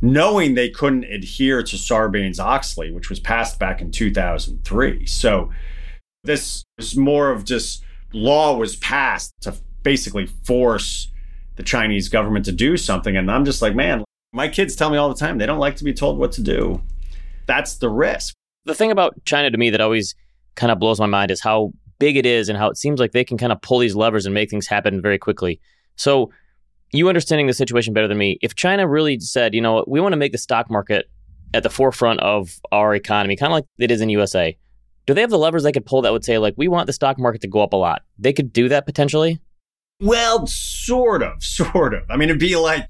knowing 0.00 0.54
they 0.54 0.68
couldn't 0.68 1.04
adhere 1.04 1.62
to 1.62 1.76
Sarbanes 1.76 2.38
Oxley, 2.38 2.90
which 2.90 3.08
was 3.08 3.20
passed 3.20 3.58
back 3.58 3.80
in 3.80 3.90
2003. 3.90 5.06
So 5.06 5.50
this 6.24 6.64
is 6.78 6.96
more 6.96 7.30
of 7.30 7.44
just 7.44 7.82
law 8.12 8.56
was 8.56 8.76
passed 8.76 9.32
to 9.42 9.54
basically 9.82 10.26
force 10.26 11.08
the 11.56 11.62
Chinese 11.62 12.08
government 12.08 12.44
to 12.44 12.52
do 12.52 12.76
something. 12.76 13.16
And 13.16 13.30
I'm 13.30 13.44
just 13.44 13.62
like, 13.62 13.74
man, 13.74 14.04
my 14.32 14.48
kids 14.48 14.76
tell 14.76 14.90
me 14.90 14.98
all 14.98 15.08
the 15.08 15.14
time 15.14 15.38
they 15.38 15.46
don't 15.46 15.58
like 15.58 15.76
to 15.76 15.84
be 15.84 15.94
told 15.94 16.18
what 16.18 16.32
to 16.32 16.42
do. 16.42 16.82
That's 17.46 17.76
the 17.76 17.88
risk. 17.88 18.34
The 18.64 18.74
thing 18.74 18.90
about 18.90 19.24
China 19.24 19.50
to 19.50 19.56
me 19.56 19.70
that 19.70 19.80
always 19.80 20.14
kind 20.56 20.70
of 20.70 20.78
blows 20.78 21.00
my 21.00 21.06
mind 21.06 21.30
is 21.30 21.40
how 21.40 21.72
big 21.98 22.16
it 22.16 22.26
is 22.26 22.48
and 22.48 22.58
how 22.58 22.68
it 22.68 22.76
seems 22.76 23.00
like 23.00 23.12
they 23.12 23.24
can 23.24 23.38
kind 23.38 23.52
of 23.52 23.60
pull 23.62 23.78
these 23.78 23.94
levers 23.94 24.26
and 24.26 24.34
make 24.34 24.50
things 24.50 24.66
happen 24.66 25.00
very 25.00 25.18
quickly. 25.18 25.60
So, 25.96 26.30
you 26.92 27.08
understanding 27.08 27.46
the 27.46 27.54
situation 27.54 27.92
better 27.92 28.08
than 28.08 28.18
me, 28.18 28.38
if 28.42 28.54
China 28.54 28.86
really 28.86 29.18
said, 29.20 29.54
you 29.54 29.60
know, 29.60 29.84
we 29.86 30.00
want 30.00 30.12
to 30.12 30.16
make 30.16 30.32
the 30.32 30.38
stock 30.38 30.70
market 30.70 31.10
at 31.54 31.62
the 31.62 31.70
forefront 31.70 32.20
of 32.20 32.58
our 32.72 32.94
economy, 32.94 33.36
kind 33.36 33.52
of 33.52 33.56
like 33.56 33.64
it 33.78 33.90
is 33.90 34.00
in 34.00 34.08
USA, 34.08 34.56
do 35.06 35.14
they 35.14 35.20
have 35.20 35.30
the 35.30 35.38
levers 35.38 35.62
they 35.62 35.72
could 35.72 35.86
pull 35.86 36.02
that 36.02 36.12
would 36.12 36.24
say, 36.24 36.38
like, 36.38 36.54
we 36.56 36.68
want 36.68 36.86
the 36.86 36.92
stock 36.92 37.18
market 37.18 37.40
to 37.42 37.48
go 37.48 37.60
up 37.60 37.72
a 37.72 37.76
lot? 37.76 38.02
They 38.18 38.32
could 38.32 38.52
do 38.52 38.68
that 38.68 38.86
potentially? 38.86 39.40
Well, 40.00 40.46
sort 40.46 41.22
of, 41.22 41.34
sort 41.42 41.94
of. 41.94 42.02
I 42.10 42.16
mean, 42.16 42.28
it'd 42.28 42.40
be 42.40 42.56
like 42.56 42.88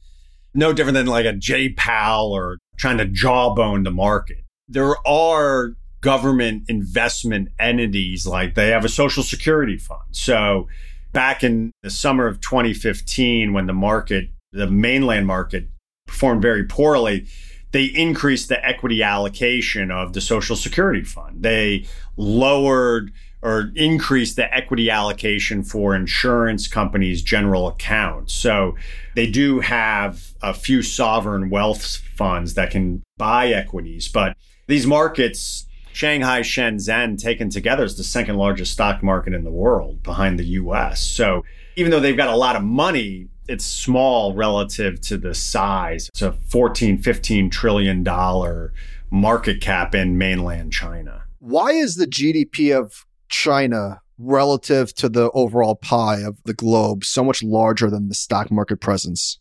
no 0.54 0.72
different 0.72 0.94
than 0.94 1.06
like 1.06 1.26
a 1.26 1.32
J 1.32 1.70
Powell 1.70 2.32
or 2.32 2.58
trying 2.78 2.98
to 2.98 3.06
jawbone 3.06 3.82
the 3.82 3.90
market. 3.90 4.38
There 4.68 4.96
are 5.06 5.76
government 6.00 6.64
investment 6.68 7.48
entities 7.58 8.26
like 8.26 8.54
they 8.54 8.68
have 8.68 8.84
a 8.84 8.88
social 8.88 9.22
security 9.22 9.76
fund. 9.76 10.02
So 10.12 10.68
back 11.16 11.42
in 11.42 11.72
the 11.82 11.88
summer 11.88 12.26
of 12.26 12.42
2015, 12.42 13.54
when 13.54 13.64
the 13.64 13.72
market, 13.72 14.28
the 14.52 14.66
mainland 14.66 15.26
market 15.26 15.66
performed 16.06 16.42
very 16.42 16.62
poorly, 16.62 17.26
they 17.72 17.84
increased 17.84 18.50
the 18.50 18.62
equity 18.62 19.02
allocation 19.02 19.90
of 19.90 20.12
the 20.12 20.20
social 20.20 20.54
security 20.54 21.02
fund. 21.02 21.42
They 21.42 21.86
lowered 22.18 23.12
or 23.40 23.72
increase 23.74 24.34
the 24.34 24.54
equity 24.54 24.90
allocation 24.90 25.62
for 25.62 25.96
insurance 25.96 26.68
companies' 26.68 27.22
general 27.22 27.66
accounts. 27.66 28.34
So 28.34 28.76
they 29.14 29.26
do 29.26 29.60
have 29.60 30.34
a 30.42 30.52
few 30.52 30.82
sovereign 30.82 31.48
wealth 31.48 32.02
funds 32.14 32.52
that 32.54 32.70
can 32.70 33.02
buy 33.16 33.48
equities, 33.48 34.06
but 34.06 34.36
these 34.66 34.86
markets, 34.86 35.64
Shanghai, 35.96 36.40
Shenzhen 36.42 37.16
taken 37.16 37.48
together 37.48 37.82
is 37.82 37.96
the 37.96 38.04
second 38.04 38.36
largest 38.36 38.70
stock 38.70 39.02
market 39.02 39.32
in 39.32 39.44
the 39.44 39.50
world 39.50 40.02
behind 40.02 40.38
the 40.38 40.44
US. 40.44 41.00
So 41.00 41.42
even 41.74 41.90
though 41.90 42.00
they've 42.00 42.14
got 42.14 42.28
a 42.28 42.36
lot 42.36 42.54
of 42.54 42.62
money, 42.62 43.28
it's 43.48 43.64
small 43.64 44.34
relative 44.34 45.00
to 45.00 45.16
the 45.16 45.32
size. 45.32 46.08
It's 46.08 46.20
a 46.20 46.32
14, 46.32 46.98
15 46.98 47.48
trillion 47.48 48.02
dollar 48.02 48.74
market 49.10 49.62
cap 49.62 49.94
in 49.94 50.18
mainland 50.18 50.70
China. 50.70 51.22
Why 51.38 51.70
is 51.70 51.96
the 51.96 52.06
GDP 52.06 52.78
of 52.78 53.06
China 53.30 54.02
relative 54.18 54.92
to 54.96 55.08
the 55.08 55.30
overall 55.30 55.76
pie 55.76 56.20
of 56.20 56.42
the 56.44 56.52
globe 56.52 57.06
so 57.06 57.24
much 57.24 57.42
larger 57.42 57.88
than 57.88 58.08
the 58.10 58.14
stock 58.14 58.50
market 58.50 58.82
presence? 58.82 59.38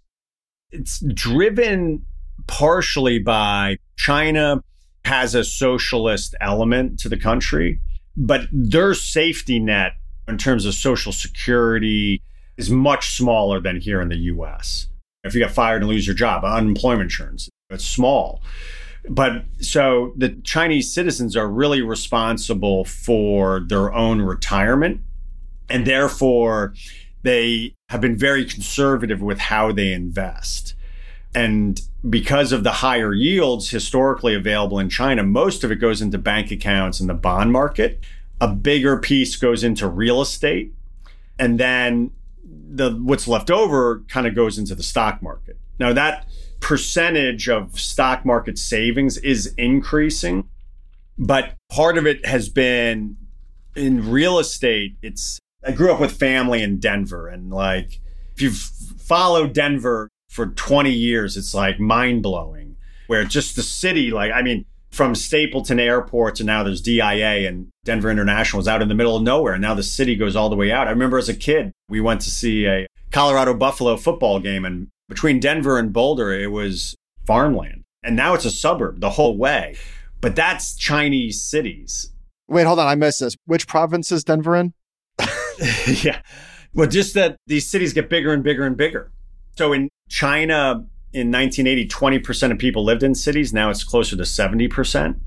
It's 0.72 1.04
driven 1.14 2.06
partially 2.48 3.20
by 3.20 3.78
China 3.98 4.64
has 5.06 5.36
a 5.36 5.44
socialist 5.44 6.36
element 6.42 7.00
to 7.00 7.10
the 7.10 7.18
country, 7.18 7.80
but 8.18 8.48
their 8.52 8.94
safety 8.94 9.60
net 9.60 9.94
in 10.28 10.38
terms 10.38 10.66
of 10.66 10.74
social 10.74 11.12
security 11.12 12.22
is 12.58 12.70
much 12.70 13.12
smaller 13.12 13.60
than 13.60 13.80
here 13.80 14.02
in 14.02 14.10
the 14.10 14.16
US. 14.16 14.88
If 15.24 15.34
you 15.34 15.42
get 15.42 15.52
fired 15.52 15.82
and 15.82 15.90
lose 15.90 16.08
your 16.08 16.16
job, 16.16 16.44
unemployment 16.44 17.04
insurance, 17.04 17.50
it's 17.70 17.86
small. 17.86 18.42
But 19.10 19.46
so 19.60 20.14
the 20.16 20.30
Chinese 20.44 20.92
citizens 20.92 21.36
are 21.36 21.48
really 21.48 21.82
responsible 21.82 22.86
for 22.86 23.62
their 23.68 23.94
own 23.94 24.22
retirement. 24.22 25.02
And 25.70 25.86
therefore, 25.86 26.74
they 27.24 27.74
have 27.90 28.02
been 28.02 28.18
very 28.18 28.46
conservative 28.46 29.22
with 29.22 29.40
how 29.40 29.72
they 29.72 29.94
invest. 29.94 30.75
And 31.36 31.82
because 32.10 32.54
of 32.54 32.64
the 32.64 32.72
higher 32.72 33.14
yields 33.14 33.70
historically 33.70 34.34
available 34.34 34.80
in 34.80 34.90
China, 34.90 35.22
most 35.22 35.66
of 35.66 35.72
it 35.72 35.76
goes 35.76 36.02
into 36.02 36.18
bank 36.18 36.50
accounts 36.50 37.02
and 37.02 37.10
the 37.10 37.14
bond 37.14 37.52
market. 37.52 38.00
A 38.40 38.48
bigger 38.48 38.98
piece 38.98 39.36
goes 39.36 39.62
into 39.64 39.88
real 39.88 40.22
estate. 40.22 40.74
And 41.38 41.60
then 41.60 42.12
the 42.44 42.92
what's 42.92 43.28
left 43.28 43.52
over 43.52 44.04
kind 44.08 44.26
of 44.26 44.34
goes 44.34 44.58
into 44.58 44.76
the 44.76 44.84
stock 44.84 45.22
market. 45.22 45.58
Now 45.78 45.92
that 45.92 46.28
percentage 46.62 47.50
of 47.50 47.78
stock 47.80 48.26
market 48.26 48.58
savings 48.58 49.18
is 49.18 49.54
increasing, 49.58 50.48
but 51.18 51.54
part 51.70 51.98
of 51.98 52.08
it 52.08 52.26
has 52.26 52.48
been 52.48 53.18
in 53.76 54.10
real 54.10 54.40
estate. 54.40 54.96
It's, 55.02 55.38
I 55.68 55.74
grew 55.74 55.92
up 55.92 56.00
with 56.00 56.14
family 56.14 56.64
in 56.64 56.80
Denver 56.80 57.28
and 57.28 57.52
like, 57.52 58.00
if 58.36 58.42
you've 58.42 58.58
followed 58.58 59.54
Denver 59.54 60.10
for 60.36 60.48
20 60.48 60.92
years, 60.92 61.38
it's 61.38 61.54
like 61.54 61.80
mind 61.80 62.22
blowing 62.22 62.76
where 63.08 63.24
just 63.24 63.56
the 63.56 63.64
city, 63.64 64.12
like, 64.12 64.34
I 64.34 64.42
mean, 64.42 64.66
from 64.92 65.16
Stapleton 65.16 65.80
Airport 65.80 66.36
to 66.36 66.44
now 66.44 66.62
there's 66.62 66.82
DIA 66.82 67.48
and 67.48 67.70
Denver 67.86 68.12
International 68.12 68.60
is 68.60 68.68
out 68.68 68.82
in 68.82 68.90
the 68.90 68.96
middle 68.96 69.16
of 69.16 69.24
nowhere. 69.24 69.54
And 69.54 69.62
now 69.62 69.74
the 69.74 69.84
city 69.84 70.16
goes 70.16 70.36
all 70.36 70.50
the 70.50 70.56
way 70.58 70.74
out. 70.74 70.88
I 70.88 70.92
remember 70.92 71.18
as 71.18 71.30
a 71.30 71.34
kid, 71.34 71.72
we 71.88 72.02
went 72.02 72.20
to 72.22 72.30
see 72.30 72.66
a 72.66 72.86
Colorado 73.12 73.54
Buffalo 73.54 73.96
football 73.96 74.42
game 74.42 74.66
and 74.66 74.90
between 75.08 75.40
Denver 75.40 75.80
and 75.80 75.94
Boulder, 75.94 76.34
it 76.34 76.52
was 76.52 76.96
farmland. 77.26 77.84
And 78.04 78.18
now 78.18 78.34
it's 78.34 78.46
a 78.46 78.52
suburb 78.52 79.00
the 79.00 79.12
whole 79.12 79.38
way. 79.38 79.78
But 80.20 80.36
that's 80.36 80.76
Chinese 80.76 81.42
cities. 81.42 82.12
Wait, 82.50 82.66
hold 82.66 82.80
on. 82.80 82.88
I 82.88 82.96
missed 82.96 83.22
this. 83.22 83.38
Which 83.46 83.68
province 83.68 84.12
is 84.12 84.26
Denver 84.26 84.56
in? 84.58 84.74
yeah. 85.88 86.22
Well, 86.74 86.90
just 86.90 87.14
that 87.14 87.38
these 87.48 87.68
cities 87.68 87.94
get 87.94 88.10
bigger 88.10 88.34
and 88.34 88.44
bigger 88.44 88.66
and 88.66 88.76
bigger. 88.76 89.12
So 89.56 89.74
in 89.74 89.90
China 90.10 90.86
in 91.14 91.32
1980, 91.32 91.88
20% 91.88 92.52
of 92.52 92.58
people 92.58 92.84
lived 92.84 93.02
in 93.02 93.16
cities. 93.16 93.54
Now 93.54 93.70
it's 93.70 93.84
closer 93.84 94.18
to 94.18 94.24
70%. 94.24 95.18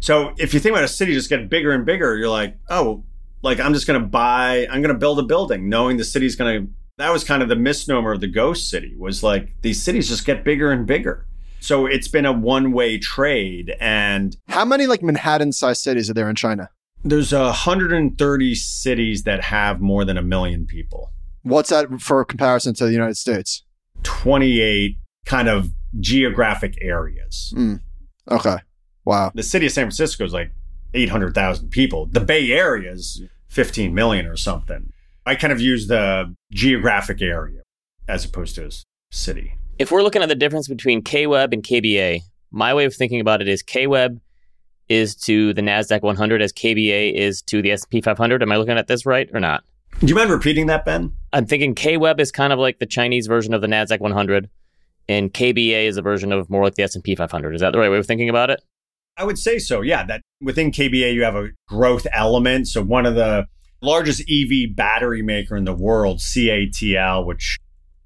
So 0.00 0.34
if 0.38 0.52
you 0.52 0.60
think 0.60 0.72
about 0.72 0.84
a 0.84 0.88
city 0.88 1.12
just 1.12 1.28
getting 1.28 1.46
bigger 1.46 1.70
and 1.70 1.86
bigger, 1.86 2.16
you're 2.16 2.28
like, 2.28 2.56
oh, 2.68 3.04
like 3.42 3.60
I'm 3.60 3.72
just 3.72 3.86
going 3.86 4.00
to 4.00 4.06
buy, 4.06 4.66
I'm 4.70 4.82
going 4.82 4.92
to 4.92 4.98
build 4.98 5.18
a 5.20 5.22
building 5.22 5.68
knowing 5.68 5.98
the 5.98 6.04
city's 6.04 6.34
going 6.34 6.66
to, 6.66 6.72
that 6.98 7.12
was 7.12 7.22
kind 7.22 7.42
of 7.42 7.48
the 7.48 7.56
misnomer 7.56 8.12
of 8.12 8.20
the 8.20 8.26
ghost 8.26 8.68
city 8.68 8.94
was 8.98 9.22
like 9.22 9.54
these 9.62 9.82
cities 9.82 10.08
just 10.08 10.26
get 10.26 10.44
bigger 10.44 10.70
and 10.72 10.86
bigger. 10.86 11.26
So 11.60 11.86
it's 11.86 12.08
been 12.08 12.26
a 12.26 12.32
one 12.32 12.72
way 12.72 12.98
trade. 12.98 13.76
And 13.80 14.36
how 14.48 14.64
many 14.64 14.86
like 14.86 15.02
Manhattan 15.02 15.52
sized 15.52 15.82
cities 15.82 16.10
are 16.10 16.14
there 16.14 16.28
in 16.28 16.34
China? 16.34 16.70
There's 17.04 17.32
130 17.32 18.54
cities 18.54 19.22
that 19.22 19.44
have 19.44 19.80
more 19.80 20.04
than 20.04 20.18
a 20.18 20.22
million 20.22 20.66
people. 20.66 21.12
What's 21.42 21.70
that 21.70 22.00
for 22.00 22.24
comparison 22.24 22.74
to 22.74 22.86
the 22.86 22.92
United 22.92 23.16
States? 23.16 23.64
28 24.02 24.98
kind 25.24 25.48
of 25.48 25.70
geographic 25.98 26.78
areas. 26.80 27.52
Mm. 27.56 27.80
Okay. 28.30 28.56
Wow. 29.04 29.32
The 29.34 29.42
city 29.42 29.66
of 29.66 29.72
San 29.72 29.84
Francisco 29.84 30.24
is 30.24 30.32
like 30.32 30.52
800,000 30.94 31.70
people. 31.70 32.06
The 32.06 32.20
Bay 32.20 32.50
Area 32.52 32.92
is 32.92 33.22
15 33.48 33.94
million 33.94 34.26
or 34.26 34.36
something. 34.36 34.92
I 35.26 35.34
kind 35.34 35.52
of 35.52 35.60
use 35.60 35.86
the 35.86 36.34
geographic 36.52 37.22
area 37.22 37.62
as 38.08 38.24
opposed 38.24 38.54
to 38.56 38.66
a 38.66 38.70
city. 39.10 39.54
If 39.78 39.90
we're 39.90 40.02
looking 40.02 40.22
at 40.22 40.28
the 40.28 40.34
difference 40.34 40.68
between 40.68 41.02
KWEB 41.02 41.52
and 41.52 41.62
KBA, 41.62 42.20
my 42.50 42.74
way 42.74 42.84
of 42.84 42.94
thinking 42.94 43.20
about 43.20 43.40
it 43.40 43.48
is 43.48 43.62
KWEB 43.62 44.20
is 44.88 45.14
to 45.14 45.54
the 45.54 45.62
Nasdaq 45.62 46.02
100 46.02 46.42
as 46.42 46.52
KBA 46.52 47.14
is 47.14 47.42
to 47.42 47.62
the 47.62 47.70
S&P 47.70 48.00
500. 48.00 48.42
Am 48.42 48.52
I 48.52 48.56
looking 48.56 48.76
at 48.76 48.88
this 48.88 49.06
right 49.06 49.30
or 49.32 49.40
not? 49.40 49.62
Do 50.00 50.06
you 50.06 50.14
mind 50.14 50.30
repeating 50.30 50.66
that, 50.66 50.86
Ben? 50.86 51.12
I'm 51.34 51.44
thinking 51.44 51.74
KWEB 51.74 52.20
is 52.20 52.32
kind 52.32 52.54
of 52.54 52.58
like 52.58 52.78
the 52.78 52.86
Chinese 52.86 53.26
version 53.26 53.52
of 53.52 53.60
the 53.60 53.66
Nasdaq 53.66 54.00
100, 54.00 54.48
and 55.10 55.30
KBA 55.30 55.84
is 55.84 55.98
a 55.98 56.02
version 56.02 56.32
of 56.32 56.48
more 56.48 56.64
like 56.64 56.76
the 56.76 56.84
S&P 56.84 57.14
500. 57.14 57.54
Is 57.54 57.60
that 57.60 57.72
the 57.72 57.78
right 57.78 57.90
way 57.90 57.98
of 57.98 58.06
thinking 58.06 58.30
about 58.30 58.48
it? 58.48 58.62
I 59.18 59.24
would 59.24 59.38
say 59.38 59.58
so. 59.58 59.82
Yeah, 59.82 60.06
that 60.06 60.22
within 60.40 60.70
KBA 60.70 61.12
you 61.12 61.22
have 61.22 61.36
a 61.36 61.50
growth 61.68 62.06
element. 62.14 62.68
So 62.68 62.82
one 62.82 63.04
of 63.04 63.14
the 63.14 63.46
largest 63.82 64.22
EV 64.30 64.74
battery 64.74 65.20
maker 65.20 65.54
in 65.54 65.64
the 65.64 65.74
world, 65.74 66.20
CATL, 66.20 67.26
which 67.26 67.58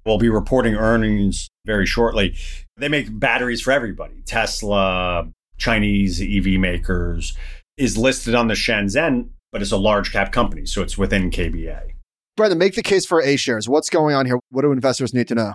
will 0.05 0.17
be 0.17 0.27
reporting 0.27 0.75
earnings 0.75 1.47
very 1.65 1.85
shortly. 1.85 2.35
They 2.75 2.89
make 2.89 3.17
batteries 3.17 3.61
for 3.61 3.71
everybody. 3.71 4.21
Tesla, 4.25 5.29
Chinese 5.57 6.21
EV 6.21 6.59
makers, 6.59 7.37
is 7.77 7.97
listed 7.97 8.35
on 8.35 8.49
the 8.49 8.53
Shenzhen, 8.53 9.29
but 9.55 9.61
it's 9.61 9.71
a 9.71 9.77
large 9.77 10.11
cap 10.11 10.33
company, 10.33 10.65
so 10.65 10.81
it's 10.81 10.97
within 10.97 11.31
KBA. 11.31 11.93
Brendan, 12.35 12.57
make 12.57 12.75
the 12.75 12.83
case 12.83 13.05
for 13.05 13.21
A 13.21 13.37
shares. 13.37 13.69
What's 13.69 13.89
going 13.89 14.13
on 14.13 14.25
here? 14.25 14.37
What 14.49 14.63
do 14.63 14.73
investors 14.73 15.13
need 15.13 15.29
to 15.29 15.35
know? 15.35 15.53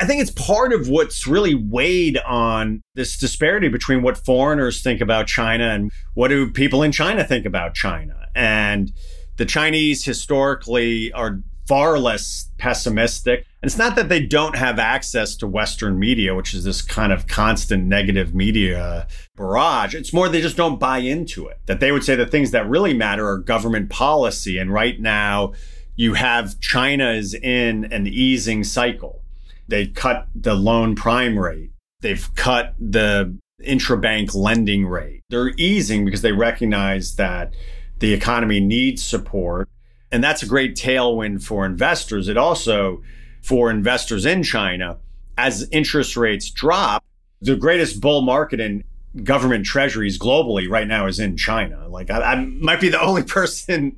I 0.00 0.06
think 0.06 0.20
it's 0.20 0.32
part 0.32 0.72
of 0.72 0.88
what's 0.88 1.24
really 1.24 1.54
weighed 1.54 2.18
on 2.26 2.82
this 2.96 3.16
disparity 3.16 3.68
between 3.68 4.02
what 4.02 4.16
foreigners 4.16 4.82
think 4.82 5.00
about 5.00 5.28
China 5.28 5.68
and 5.68 5.92
what 6.14 6.28
do 6.28 6.50
people 6.50 6.82
in 6.82 6.90
China 6.90 7.22
think 7.22 7.46
about 7.46 7.74
China. 7.74 8.26
And 8.34 8.90
the 9.36 9.46
Chinese 9.46 10.04
historically 10.04 11.12
are 11.12 11.40
far 11.68 11.98
less 11.98 12.50
pessimistic. 12.56 13.44
And 13.62 13.68
it's 13.68 13.76
not 13.76 13.94
that 13.96 14.08
they 14.08 14.24
don't 14.24 14.56
have 14.56 14.78
access 14.78 15.36
to 15.36 15.46
Western 15.46 15.98
media, 15.98 16.34
which 16.34 16.54
is 16.54 16.64
this 16.64 16.80
kind 16.80 17.12
of 17.12 17.26
constant 17.26 17.84
negative 17.84 18.34
media 18.34 19.06
barrage. 19.36 19.94
It's 19.94 20.12
more 20.12 20.28
they 20.30 20.40
just 20.40 20.56
don't 20.56 20.80
buy 20.80 20.98
into 20.98 21.46
it. 21.46 21.60
That 21.66 21.80
they 21.80 21.92
would 21.92 22.04
say 22.04 22.16
the 22.16 22.26
things 22.26 22.52
that 22.52 22.68
really 22.68 22.94
matter 22.94 23.28
are 23.28 23.36
government 23.36 23.90
policy. 23.90 24.56
And 24.56 24.72
right 24.72 24.98
now, 24.98 25.52
you 25.94 26.14
have 26.14 26.58
China 26.60 27.10
is 27.10 27.34
in 27.34 27.92
an 27.92 28.06
easing 28.06 28.64
cycle. 28.64 29.22
They 29.68 29.88
cut 29.88 30.26
the 30.34 30.54
loan 30.54 30.94
prime 30.94 31.38
rate. 31.38 31.72
They've 32.00 32.34
cut 32.34 32.74
the 32.78 33.36
intrabank 33.62 34.34
lending 34.34 34.86
rate. 34.86 35.22
They're 35.28 35.52
easing 35.58 36.06
because 36.06 36.22
they 36.22 36.32
recognize 36.32 37.16
that 37.16 37.52
the 37.98 38.14
economy 38.14 38.60
needs 38.60 39.02
support 39.02 39.68
and 40.10 40.22
that's 40.22 40.42
a 40.42 40.46
great 40.46 40.76
tailwind 40.76 41.42
for 41.42 41.66
investors. 41.66 42.28
It 42.28 42.36
also, 42.36 43.02
for 43.42 43.70
investors 43.70 44.26
in 44.26 44.42
China, 44.42 44.98
as 45.36 45.68
interest 45.70 46.16
rates 46.16 46.50
drop, 46.50 47.04
the 47.40 47.56
greatest 47.56 48.00
bull 48.00 48.22
market 48.22 48.60
in 48.60 48.84
government 49.22 49.64
treasuries 49.64 50.18
globally 50.18 50.68
right 50.68 50.86
now 50.86 51.06
is 51.06 51.18
in 51.18 51.36
China. 51.36 51.88
Like 51.88 52.10
I, 52.10 52.20
I, 52.20 52.44
might 52.44 52.80
be 52.80 52.88
the 52.88 53.00
only 53.02 53.22
person 53.22 53.96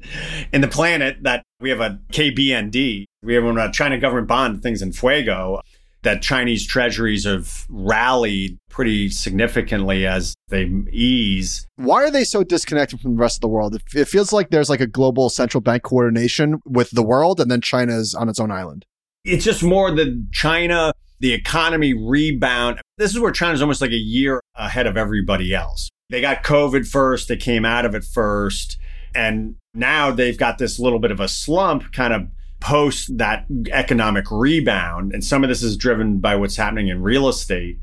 in 0.52 0.60
the 0.60 0.68
planet 0.68 1.22
that 1.22 1.44
we 1.60 1.70
have 1.70 1.80
a 1.80 2.00
KBND. 2.12 3.04
We 3.22 3.34
have 3.34 3.44
a 3.44 3.50
uh, 3.50 3.70
China 3.72 3.98
government 3.98 4.28
bond 4.28 4.62
things 4.62 4.82
in 4.82 4.92
Fuego 4.92 5.60
that 6.02 6.22
Chinese 6.22 6.66
treasuries 6.66 7.24
have 7.24 7.66
rallied 7.68 8.58
pretty 8.70 9.10
significantly 9.10 10.06
as 10.06 10.34
they 10.48 10.64
ease. 10.90 11.66
Why 11.76 12.04
are 12.04 12.10
they 12.10 12.24
so 12.24 12.42
disconnected 12.42 13.00
from 13.00 13.16
the 13.16 13.20
rest 13.20 13.36
of 13.36 13.40
the 13.42 13.48
world? 13.48 13.78
It 13.94 14.08
feels 14.08 14.32
like 14.32 14.50
there's 14.50 14.70
like 14.70 14.80
a 14.80 14.86
global 14.86 15.28
central 15.28 15.60
bank 15.60 15.82
coordination 15.82 16.60
with 16.64 16.90
the 16.90 17.02
world, 17.02 17.40
and 17.40 17.50
then 17.50 17.60
China 17.60 17.96
is 17.96 18.14
on 18.14 18.28
its 18.28 18.40
own 18.40 18.50
island. 18.50 18.86
It's 19.24 19.44
just 19.44 19.62
more 19.62 19.90
the 19.90 20.26
China, 20.32 20.92
the 21.18 21.34
economy 21.34 21.92
rebound. 21.92 22.80
This 22.96 23.10
is 23.10 23.20
where 23.20 23.32
China's 23.32 23.60
almost 23.60 23.82
like 23.82 23.90
a 23.90 23.96
year 23.96 24.40
ahead 24.54 24.86
of 24.86 24.96
everybody 24.96 25.54
else. 25.54 25.90
They 26.08 26.22
got 26.22 26.42
COVID 26.42 26.88
first, 26.88 27.28
they 27.28 27.36
came 27.36 27.64
out 27.64 27.84
of 27.84 27.94
it 27.94 28.04
first, 28.04 28.78
and 29.14 29.56
now 29.74 30.10
they've 30.10 30.38
got 30.38 30.58
this 30.58 30.78
little 30.78 30.98
bit 30.98 31.10
of 31.10 31.20
a 31.20 31.28
slump 31.28 31.92
kind 31.92 32.12
of 32.14 32.28
post 32.60 33.16
that 33.18 33.46
economic 33.72 34.30
rebound. 34.30 35.12
And 35.12 35.24
some 35.24 35.42
of 35.42 35.48
this 35.48 35.62
is 35.62 35.76
driven 35.76 36.18
by 36.18 36.36
what's 36.36 36.56
happening 36.56 36.88
in 36.88 37.02
real 37.02 37.28
estate. 37.28 37.78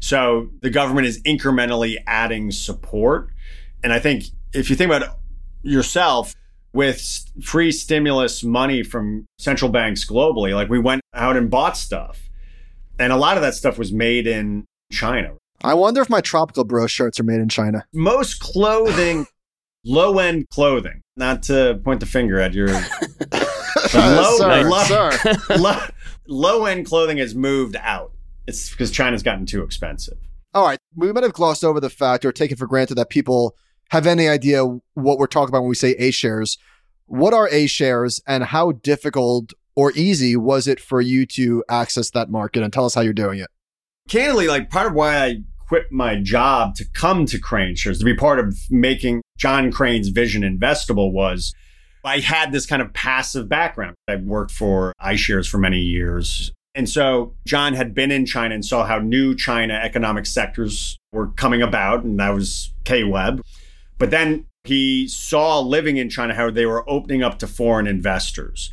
So 0.00 0.50
the 0.60 0.70
government 0.70 1.06
is 1.06 1.22
incrementally 1.22 1.96
adding 2.06 2.50
support. 2.50 3.30
And 3.82 3.92
I 3.92 3.98
think 3.98 4.24
if 4.52 4.68
you 4.68 4.76
think 4.76 4.90
about 4.90 5.18
yourself, 5.62 6.34
with 6.76 7.24
free 7.42 7.72
stimulus 7.72 8.44
money 8.44 8.82
from 8.82 9.24
central 9.38 9.70
banks 9.70 10.04
globally, 10.04 10.54
like 10.54 10.68
we 10.68 10.78
went 10.78 11.00
out 11.14 11.34
and 11.34 11.50
bought 11.50 11.74
stuff. 11.74 12.28
And 12.98 13.14
a 13.14 13.16
lot 13.16 13.38
of 13.38 13.42
that 13.42 13.54
stuff 13.54 13.78
was 13.78 13.94
made 13.94 14.26
in 14.26 14.66
China. 14.92 15.32
I 15.64 15.72
wonder 15.72 16.02
if 16.02 16.10
my 16.10 16.20
tropical 16.20 16.64
bro 16.64 16.86
shirts 16.86 17.18
are 17.18 17.24
made 17.24 17.40
in 17.40 17.48
China. 17.48 17.86
Most 17.94 18.40
clothing, 18.40 19.26
low 19.86 20.18
end 20.18 20.50
clothing, 20.50 21.00
not 21.16 21.42
to 21.44 21.80
point 21.82 22.00
the 22.00 22.06
finger 22.06 22.38
at 22.38 22.52
your 22.52 22.68
low, 23.94 24.36
sir, 24.36 24.62
low, 24.64 24.82
sir. 24.84 25.36
low, 25.56 25.78
low 26.26 26.64
end 26.66 26.86
clothing 26.86 27.18
has 27.18 27.34
moved 27.34 27.76
out. 27.80 28.12
It's 28.46 28.70
because 28.70 28.90
China's 28.90 29.22
gotten 29.22 29.46
too 29.46 29.62
expensive. 29.62 30.18
All 30.54 30.64
right. 30.64 30.78
We 30.94 31.12
might 31.12 31.22
have 31.22 31.32
glossed 31.32 31.64
over 31.64 31.80
the 31.80 31.90
fact 31.90 32.24
or 32.24 32.32
taken 32.32 32.56
for 32.56 32.66
granted 32.66 32.94
that 32.94 33.10
people 33.10 33.56
have 33.90 34.06
any 34.06 34.28
idea 34.28 34.64
what 34.94 35.18
we're 35.18 35.26
talking 35.26 35.50
about 35.50 35.62
when 35.62 35.68
we 35.68 35.74
say 35.74 35.92
A 35.98 36.10
shares. 36.10 36.58
What 37.06 37.34
are 37.34 37.48
A 37.50 37.66
shares 37.66 38.20
and 38.26 38.44
how 38.44 38.72
difficult 38.72 39.52
or 39.74 39.92
easy 39.92 40.36
was 40.36 40.66
it 40.66 40.80
for 40.80 41.00
you 41.00 41.26
to 41.26 41.62
access 41.68 42.10
that 42.10 42.30
market 42.30 42.62
and 42.62 42.72
tell 42.72 42.86
us 42.86 42.94
how 42.94 43.02
you're 43.02 43.12
doing 43.12 43.38
it? 43.38 43.50
Candidly, 44.08 44.48
like 44.48 44.70
part 44.70 44.86
of 44.86 44.94
why 44.94 45.16
I 45.24 45.36
quit 45.68 45.90
my 45.90 46.16
job 46.16 46.74
to 46.76 46.84
come 46.94 47.26
to 47.26 47.40
KraneShares, 47.40 47.98
to 47.98 48.04
be 48.04 48.14
part 48.14 48.38
of 48.38 48.56
making 48.70 49.22
John 49.36 49.70
Krane's 49.70 50.08
vision 50.08 50.42
investable 50.42 51.12
was 51.12 51.54
I 52.06 52.20
had 52.20 52.52
this 52.52 52.66
kind 52.66 52.80
of 52.80 52.92
passive 52.92 53.48
background. 53.48 53.96
I 54.06 54.14
worked 54.16 54.52
for 54.52 54.92
iShares 55.02 55.48
for 55.48 55.58
many 55.58 55.80
years. 55.80 56.52
And 56.76 56.88
so 56.88 57.34
John 57.46 57.74
had 57.74 57.94
been 57.94 58.12
in 58.12 58.26
China 58.26 58.54
and 58.54 58.64
saw 58.64 58.84
how 58.84 58.98
new 58.98 59.34
China 59.34 59.74
economic 59.74 60.24
sectors 60.26 60.96
were 61.10 61.28
coming 61.28 61.62
about, 61.62 62.04
and 62.04 62.20
that 62.20 62.30
was 62.30 62.72
KWEB. 62.84 63.40
But 63.98 64.10
then 64.10 64.46
he 64.62 65.08
saw 65.08 65.58
living 65.58 65.96
in 65.96 66.08
China 66.08 66.34
how 66.34 66.50
they 66.50 66.66
were 66.66 66.88
opening 66.88 67.24
up 67.24 67.40
to 67.40 67.46
foreign 67.48 67.88
investors. 67.88 68.72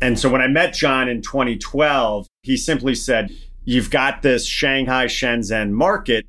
And 0.00 0.18
so 0.18 0.28
when 0.28 0.42
I 0.42 0.48
met 0.48 0.74
John 0.74 1.08
in 1.08 1.22
2012, 1.22 2.26
he 2.42 2.56
simply 2.56 2.94
said, 2.94 3.30
You've 3.64 3.90
got 3.90 4.22
this 4.22 4.46
Shanghai 4.46 5.06
Shenzhen 5.06 5.70
market. 5.70 6.26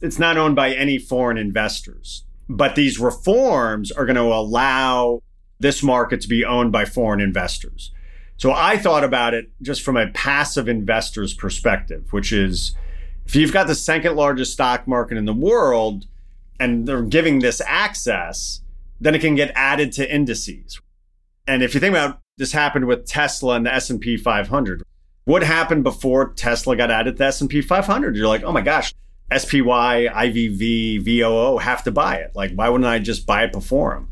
It's 0.00 0.18
not 0.18 0.36
owned 0.36 0.56
by 0.56 0.72
any 0.72 0.98
foreign 0.98 1.38
investors. 1.38 2.24
But 2.48 2.74
these 2.74 2.98
reforms 2.98 3.92
are 3.92 4.06
going 4.06 4.16
to 4.16 4.22
allow 4.22 5.20
this 5.60 5.82
market 5.82 6.20
to 6.22 6.28
be 6.28 6.44
owned 6.44 6.72
by 6.72 6.84
foreign 6.84 7.20
investors. 7.20 7.92
So 8.36 8.52
I 8.52 8.76
thought 8.76 9.02
about 9.02 9.34
it 9.34 9.50
just 9.62 9.82
from 9.82 9.96
a 9.96 10.08
passive 10.08 10.68
investor's 10.68 11.34
perspective, 11.34 12.12
which 12.12 12.32
is 12.32 12.74
if 13.26 13.34
you've 13.34 13.52
got 13.52 13.66
the 13.66 13.74
second 13.74 14.16
largest 14.16 14.52
stock 14.52 14.86
market 14.86 15.18
in 15.18 15.24
the 15.24 15.34
world 15.34 16.06
and 16.60 16.86
they're 16.86 17.02
giving 17.02 17.40
this 17.40 17.60
access, 17.66 18.60
then 19.00 19.14
it 19.14 19.20
can 19.20 19.34
get 19.34 19.52
added 19.54 19.92
to 19.92 20.14
indices. 20.14 20.80
And 21.46 21.62
if 21.62 21.74
you 21.74 21.80
think 21.80 21.94
about 21.94 22.20
this 22.38 22.52
happened 22.52 22.86
with 22.86 23.04
Tesla 23.04 23.56
and 23.56 23.66
the 23.66 23.74
S&P 23.74 24.16
500. 24.16 24.82
What 25.24 25.42
happened 25.42 25.82
before 25.82 26.32
Tesla 26.32 26.76
got 26.76 26.90
added 26.90 27.16
to 27.16 27.18
the 27.18 27.26
S&P 27.26 27.60
500? 27.60 28.16
You're 28.16 28.28
like, 28.28 28.44
"Oh 28.44 28.52
my 28.52 28.62
gosh, 28.62 28.94
SPY, 29.36 30.08
IVV, 30.08 30.98
VOO 30.98 31.58
have 31.58 31.82
to 31.84 31.90
buy 31.90 32.16
it. 32.16 32.30
Like 32.34 32.52
why 32.54 32.68
wouldn't 32.68 32.88
I 32.88 32.98
just 33.00 33.26
buy 33.26 33.44
it 33.44 33.52
before 33.52 33.94
them?" 33.94 34.08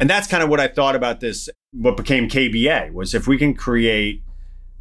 And 0.00 0.08
that's 0.08 0.26
kind 0.26 0.42
of 0.42 0.48
what 0.48 0.60
I 0.60 0.66
thought 0.66 0.96
about 0.96 1.20
this, 1.20 1.50
what 1.72 1.96
became 1.96 2.26
KBA 2.26 2.92
was 2.94 3.14
if 3.14 3.26
we 3.26 3.36
can 3.36 3.54
create 3.54 4.22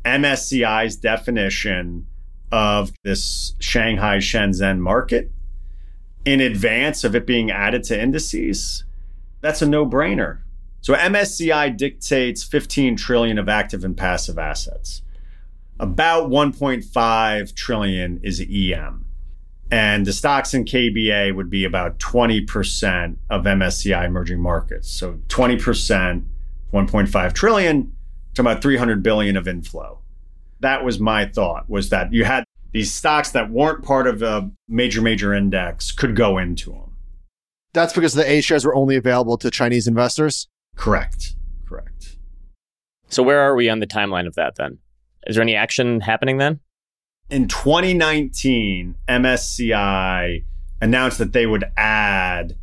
MSCI's 0.06 0.96
definition 0.96 2.08
of 2.54 2.92
this 3.04 3.54
Shanghai 3.60 4.18
Shenzhen 4.18 4.80
market 4.80 5.30
in 6.24 6.40
advance 6.40 7.04
of 7.04 7.16
it 7.16 7.28
being 7.28 7.52
added 7.52 7.84
to 7.86 8.02
indices, 8.02 8.86
that's 9.42 9.62
a 9.62 9.68
no 9.68 9.86
brainer. 9.86 10.40
So 10.82 10.94
MSCI 10.94 11.76
dictates 11.76 12.44
15 12.44 12.96
trillion 12.96 13.38
of 13.38 13.50
active 13.50 13.84
and 13.84 13.98
passive 13.98 14.40
assets. 14.40 15.02
About 15.80 16.30
1.5 16.30 17.56
trillion 17.56 18.22
is 18.24 18.40
EM. 18.40 19.06
And 19.72 20.06
the 20.06 20.14
stocks 20.14 20.54
in 20.54 20.66
KBA 20.66 21.36
would 21.36 21.50
be 21.50 21.64
about 21.64 22.00
20% 22.00 23.18
of 23.30 23.44
MSCI 23.44 24.06
emerging 24.06 24.40
markets. 24.40 24.90
So 24.90 25.20
20%, 25.28 26.26
1.5 26.74 27.34
trillion, 27.34 27.96
to 28.34 28.42
about 28.42 28.62
300 28.62 29.04
billion 29.04 29.38
of 29.38 29.48
inflow. 29.48 30.00
That 30.60 30.84
was 30.84 31.00
my 31.00 31.26
thought 31.26 31.70
was 31.70 31.90
that 31.90 32.12
you 32.12 32.26
had 32.26 32.44
these 32.72 32.92
stocks 32.92 33.32
that 33.32 33.50
weren't 33.50 33.84
part 33.84 34.08
of 34.08 34.22
a 34.22 34.50
major, 34.68 35.02
major 35.02 35.34
index 35.34 35.92
could 35.92 36.16
go 36.16 36.38
into 36.38 36.72
them. 36.72 36.96
That's 37.74 37.94
because 37.94 38.14
the 38.14 38.30
A 38.30 38.42
shares 38.42 38.66
were 38.66 38.76
only 38.76 38.96
available 38.96 39.38
to 39.38 39.52
Chinese 39.52 39.88
investors? 39.88 40.48
Correct. 40.76 41.36
Correct. 41.68 42.18
So 43.10 43.24
where 43.24 43.40
are 43.40 43.56
we 43.56 43.70
on 43.70 43.80
the 43.80 43.88
timeline 43.88 44.28
of 44.28 44.36
that 44.36 44.56
then? 44.56 44.80
Is 45.28 45.36
there 45.36 45.44
any 45.44 45.56
action 45.56 46.02
happening 46.02 46.38
then? 46.38 46.60
In 47.30 47.48
2019, 47.48 48.96
MSCI 49.08 50.44
announced 50.82 51.20
that 51.20 51.32
they 51.32 51.46
would 51.46 51.66
add 51.78 52.58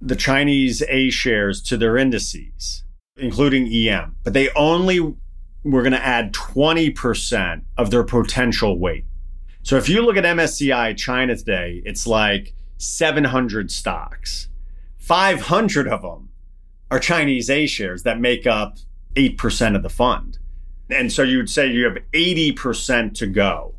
the 0.00 0.16
Chinese 0.16 0.82
A 0.88 1.10
shares 1.10 1.60
to 1.64 1.76
their 1.76 1.98
indices, 1.98 2.84
including 3.18 3.66
EM, 3.70 4.16
but 4.24 4.32
they 4.32 4.48
only 4.56 4.98
were 4.98 5.82
going 5.82 5.92
to 5.92 6.04
add 6.04 6.32
20% 6.32 7.62
of 7.76 7.90
their 7.90 8.02
potential 8.02 8.78
weight. 8.78 9.04
So 9.62 9.76
if 9.76 9.90
you 9.90 10.02
look 10.02 10.16
at 10.16 10.24
MSCI 10.24 10.96
China 10.96 11.36
today, 11.36 11.82
it's 11.84 12.06
like 12.06 12.54
700 12.78 13.70
stocks. 13.70 14.48
500 14.96 15.86
of 15.86 16.00
them 16.00 16.30
are 16.90 16.98
Chinese 16.98 17.50
A 17.50 17.66
shares 17.66 18.04
that 18.04 18.18
make 18.18 18.46
up 18.46 18.78
8% 19.14 19.76
of 19.76 19.82
the 19.82 19.90
fund. 19.90 20.38
And 20.90 21.12
so 21.12 21.22
you'd 21.22 21.50
say 21.50 21.68
you 21.68 21.84
have 21.84 21.98
80% 22.12 23.14
to 23.14 23.26
go. 23.26 23.74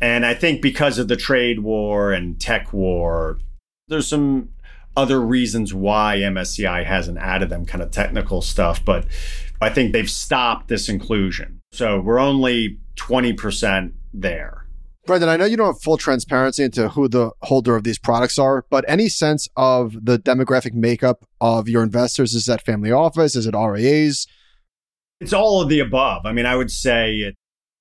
And 0.00 0.26
I 0.26 0.34
think 0.34 0.60
because 0.60 0.98
of 0.98 1.08
the 1.08 1.16
trade 1.16 1.60
war 1.60 2.12
and 2.12 2.40
tech 2.40 2.72
war, 2.72 3.38
there's 3.88 4.08
some 4.08 4.48
other 4.96 5.20
reasons 5.20 5.72
why 5.74 6.18
MSCI 6.18 6.84
hasn't 6.84 7.18
added 7.18 7.50
them, 7.50 7.64
kind 7.64 7.82
of 7.82 7.90
technical 7.90 8.42
stuff. 8.42 8.84
But 8.84 9.06
I 9.60 9.70
think 9.70 9.92
they've 9.92 10.10
stopped 10.10 10.68
this 10.68 10.88
inclusion. 10.88 11.60
So 11.72 12.00
we're 12.00 12.18
only 12.18 12.78
20% 12.96 13.92
there. 14.12 14.66
Brendan, 15.06 15.28
I 15.28 15.36
know 15.36 15.44
you 15.44 15.56
don't 15.56 15.66
have 15.66 15.82
full 15.82 15.98
transparency 15.98 16.62
into 16.62 16.88
who 16.88 17.08
the 17.08 17.30
holder 17.42 17.76
of 17.76 17.84
these 17.84 17.98
products 17.98 18.38
are, 18.38 18.64
but 18.70 18.84
any 18.88 19.08
sense 19.08 19.48
of 19.54 19.92
the 20.02 20.18
demographic 20.18 20.72
makeup 20.72 21.26
of 21.40 21.68
your 21.68 21.82
investors? 21.82 22.32
Is 22.32 22.46
that 22.46 22.64
family 22.64 22.90
office? 22.90 23.36
Is 23.36 23.46
it 23.46 23.54
RIAs? 23.54 24.26
It's 25.20 25.32
all 25.32 25.60
of 25.60 25.68
the 25.68 25.80
above. 25.80 26.26
I 26.26 26.32
mean, 26.32 26.46
I 26.46 26.56
would 26.56 26.70
say 26.70 27.14
it, 27.16 27.34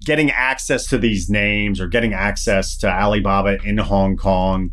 getting 0.06 0.32
access 0.32 0.86
to 0.88 0.98
these 0.98 1.30
names 1.30 1.80
or 1.80 1.88
getting 1.88 2.14
access 2.14 2.78
to 2.78 2.88
Alibaba 2.88 3.58
in 3.64 3.78
Hong 3.78 4.18
Kong. 4.18 4.72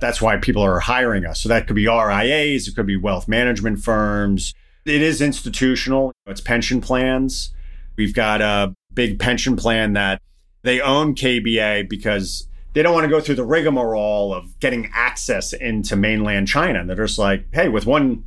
That's 0.00 0.20
why 0.20 0.36
people 0.38 0.62
are 0.62 0.80
hiring 0.80 1.24
us. 1.24 1.40
So 1.42 1.48
that 1.48 1.66
could 1.66 1.76
be 1.76 1.86
RIAs, 1.86 2.66
it 2.66 2.74
could 2.74 2.86
be 2.86 2.96
wealth 2.96 3.28
management 3.28 3.80
firms. 3.80 4.54
It 4.84 5.02
is 5.02 5.20
institutional, 5.20 6.12
it's 6.26 6.40
pension 6.40 6.80
plans. 6.80 7.54
We've 7.96 8.14
got 8.14 8.40
a 8.40 8.74
big 8.92 9.18
pension 9.18 9.56
plan 9.56 9.92
that 9.94 10.20
they 10.62 10.80
own 10.80 11.14
KBA 11.14 11.88
because 11.88 12.48
they 12.72 12.82
don't 12.82 12.92
want 12.92 13.04
to 13.04 13.10
go 13.10 13.20
through 13.20 13.36
the 13.36 13.44
rigmarole 13.44 14.34
of 14.34 14.58
getting 14.58 14.90
access 14.92 15.52
into 15.52 15.94
mainland 15.94 16.48
China. 16.48 16.80
And 16.80 16.88
they're 16.88 16.96
just 16.96 17.18
like, 17.18 17.46
hey, 17.52 17.68
with 17.68 17.86
one, 17.86 18.24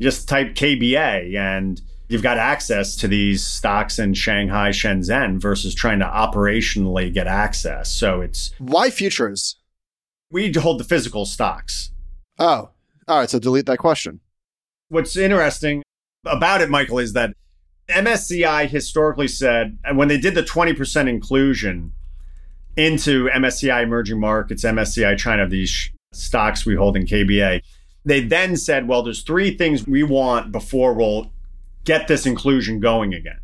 just 0.00 0.28
type 0.28 0.54
KBA 0.54 1.34
and 1.36 1.80
you've 2.08 2.22
got 2.22 2.38
access 2.38 2.96
to 2.96 3.08
these 3.08 3.44
stocks 3.44 3.98
in 3.98 4.14
Shanghai, 4.14 4.70
Shenzhen 4.70 5.40
versus 5.40 5.74
trying 5.74 5.98
to 6.00 6.06
operationally 6.06 7.12
get 7.12 7.26
access. 7.26 7.90
So 7.90 8.20
it's 8.20 8.52
why 8.58 8.90
futures? 8.90 9.56
We 10.30 10.52
hold 10.52 10.80
the 10.80 10.84
physical 10.84 11.24
stocks. 11.24 11.92
Oh, 12.38 12.70
all 13.08 13.18
right. 13.18 13.30
So 13.30 13.38
delete 13.38 13.66
that 13.66 13.78
question. 13.78 14.20
What's 14.88 15.16
interesting 15.16 15.82
about 16.24 16.60
it, 16.60 16.70
Michael, 16.70 16.98
is 16.98 17.12
that 17.12 17.34
MSCI 17.88 18.68
historically 18.68 19.28
said, 19.28 19.78
and 19.84 19.96
when 19.96 20.08
they 20.08 20.18
did 20.18 20.34
the 20.34 20.42
20% 20.42 21.08
inclusion 21.08 21.92
into 22.76 23.28
MSCI 23.28 23.82
emerging 23.82 24.20
markets, 24.20 24.64
MSCI 24.64 25.16
China, 25.16 25.48
these 25.48 25.90
stocks 26.12 26.66
we 26.66 26.74
hold 26.74 26.96
in 26.96 27.06
KBA, 27.06 27.62
they 28.04 28.20
then 28.20 28.56
said, 28.56 28.86
well, 28.88 29.02
there's 29.02 29.22
three 29.22 29.56
things 29.56 29.86
we 29.86 30.02
want 30.02 30.52
before 30.52 30.94
we'll 30.94 31.32
get 31.86 32.08
this 32.08 32.26
inclusion 32.26 32.80
going 32.80 33.14
again. 33.14 33.38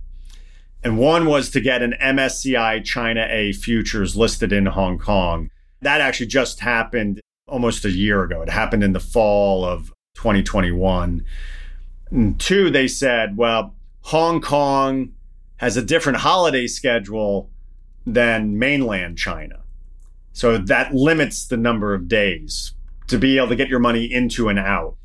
And 0.85 0.99
one 0.99 1.27
was 1.27 1.49
to 1.51 1.61
get 1.61 1.81
an 1.81 1.95
MSCI 2.03 2.85
China 2.85 3.27
A 3.31 3.53
futures 3.53 4.17
listed 4.17 4.53
in 4.53 4.67
Hong 4.67 4.99
Kong. 4.99 5.51
That 5.81 6.01
actually 6.01 6.27
just 6.27 6.61
happened 6.61 7.21
almost 7.47 7.85
a 7.85 7.91
year 7.91 8.23
ago. 8.23 8.43
It 8.43 8.49
happened 8.49 8.85
in 8.85 8.93
the 8.93 9.01
fall 9.01 9.65
of 9.65 9.93
2021. 10.15 11.25
And 12.11 12.41
two, 12.41 12.69
they 12.69 12.89
said, 12.89 13.37
well, 13.37 13.75
Hong 14.03 14.41
Kong 14.41 15.13
has 15.57 15.77
a 15.77 15.83
different 15.83 16.19
holiday 16.19 16.67
schedule 16.67 17.49
than 18.05 18.59
mainland 18.59 19.17
China. 19.19 19.63
So 20.33 20.59
that 20.59 20.93
limits 20.93 21.47
the 21.47 21.57
number 21.57 21.95
of 21.95 22.09
days 22.09 22.75
to 23.07 23.19
be 23.19 23.37
able 23.37 23.49
to 23.49 23.57
get 23.57 23.69
your 23.69 23.79
money 23.79 24.05
into 24.05 24.49
and 24.49 24.59
out. 24.59 24.97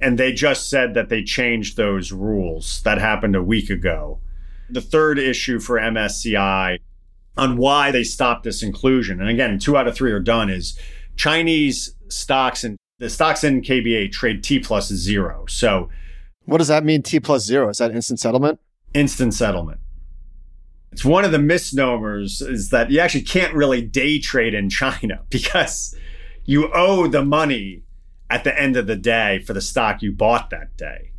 And 0.00 0.18
they 0.18 0.32
just 0.32 0.70
said 0.70 0.94
that 0.94 1.08
they 1.08 1.22
changed 1.22 1.76
those 1.76 2.12
rules. 2.12 2.82
That 2.82 2.98
happened 2.98 3.36
a 3.36 3.42
week 3.42 3.70
ago. 3.70 4.18
The 4.70 4.80
third 4.80 5.18
issue 5.18 5.60
for 5.60 5.78
MSCI 5.78 6.78
on 7.36 7.56
why 7.56 7.90
they 7.90 8.04
stopped 8.04 8.44
this 8.44 8.62
inclusion, 8.62 9.20
and 9.20 9.28
again, 9.28 9.58
two 9.58 9.76
out 9.76 9.88
of 9.88 9.94
three 9.94 10.12
are 10.12 10.20
done, 10.20 10.50
is 10.50 10.78
Chinese 11.16 11.94
stocks 12.08 12.64
and 12.64 12.76
the 12.98 13.10
stocks 13.10 13.44
in 13.44 13.62
KBA 13.62 14.12
trade 14.12 14.44
T 14.44 14.58
plus 14.58 14.88
zero. 14.88 15.44
So 15.48 15.88
what 16.44 16.58
does 16.58 16.68
that 16.68 16.84
mean? 16.84 17.02
T 17.02 17.20
plus 17.20 17.44
zero? 17.44 17.68
Is 17.68 17.78
that 17.78 17.92
instant 17.92 18.20
settlement? 18.20 18.60
Instant 18.94 19.34
settlement. 19.34 19.80
It's 20.92 21.04
one 21.04 21.24
of 21.24 21.32
the 21.32 21.38
misnomers 21.38 22.40
is 22.40 22.70
that 22.70 22.90
you 22.90 22.98
actually 22.98 23.22
can't 23.22 23.54
really 23.54 23.80
day 23.80 24.18
trade 24.18 24.54
in 24.54 24.68
China 24.68 25.22
because 25.30 25.94
you 26.44 26.70
owe 26.72 27.06
the 27.06 27.24
money 27.24 27.82
at 28.30 28.44
the 28.44 28.58
end 28.58 28.76
of 28.76 28.86
the 28.86 28.96
day 28.96 29.40
for 29.40 29.52
the 29.52 29.60
stock 29.60 30.00
you 30.00 30.12
bought 30.12 30.50
that 30.50 30.76
day. 30.76 31.10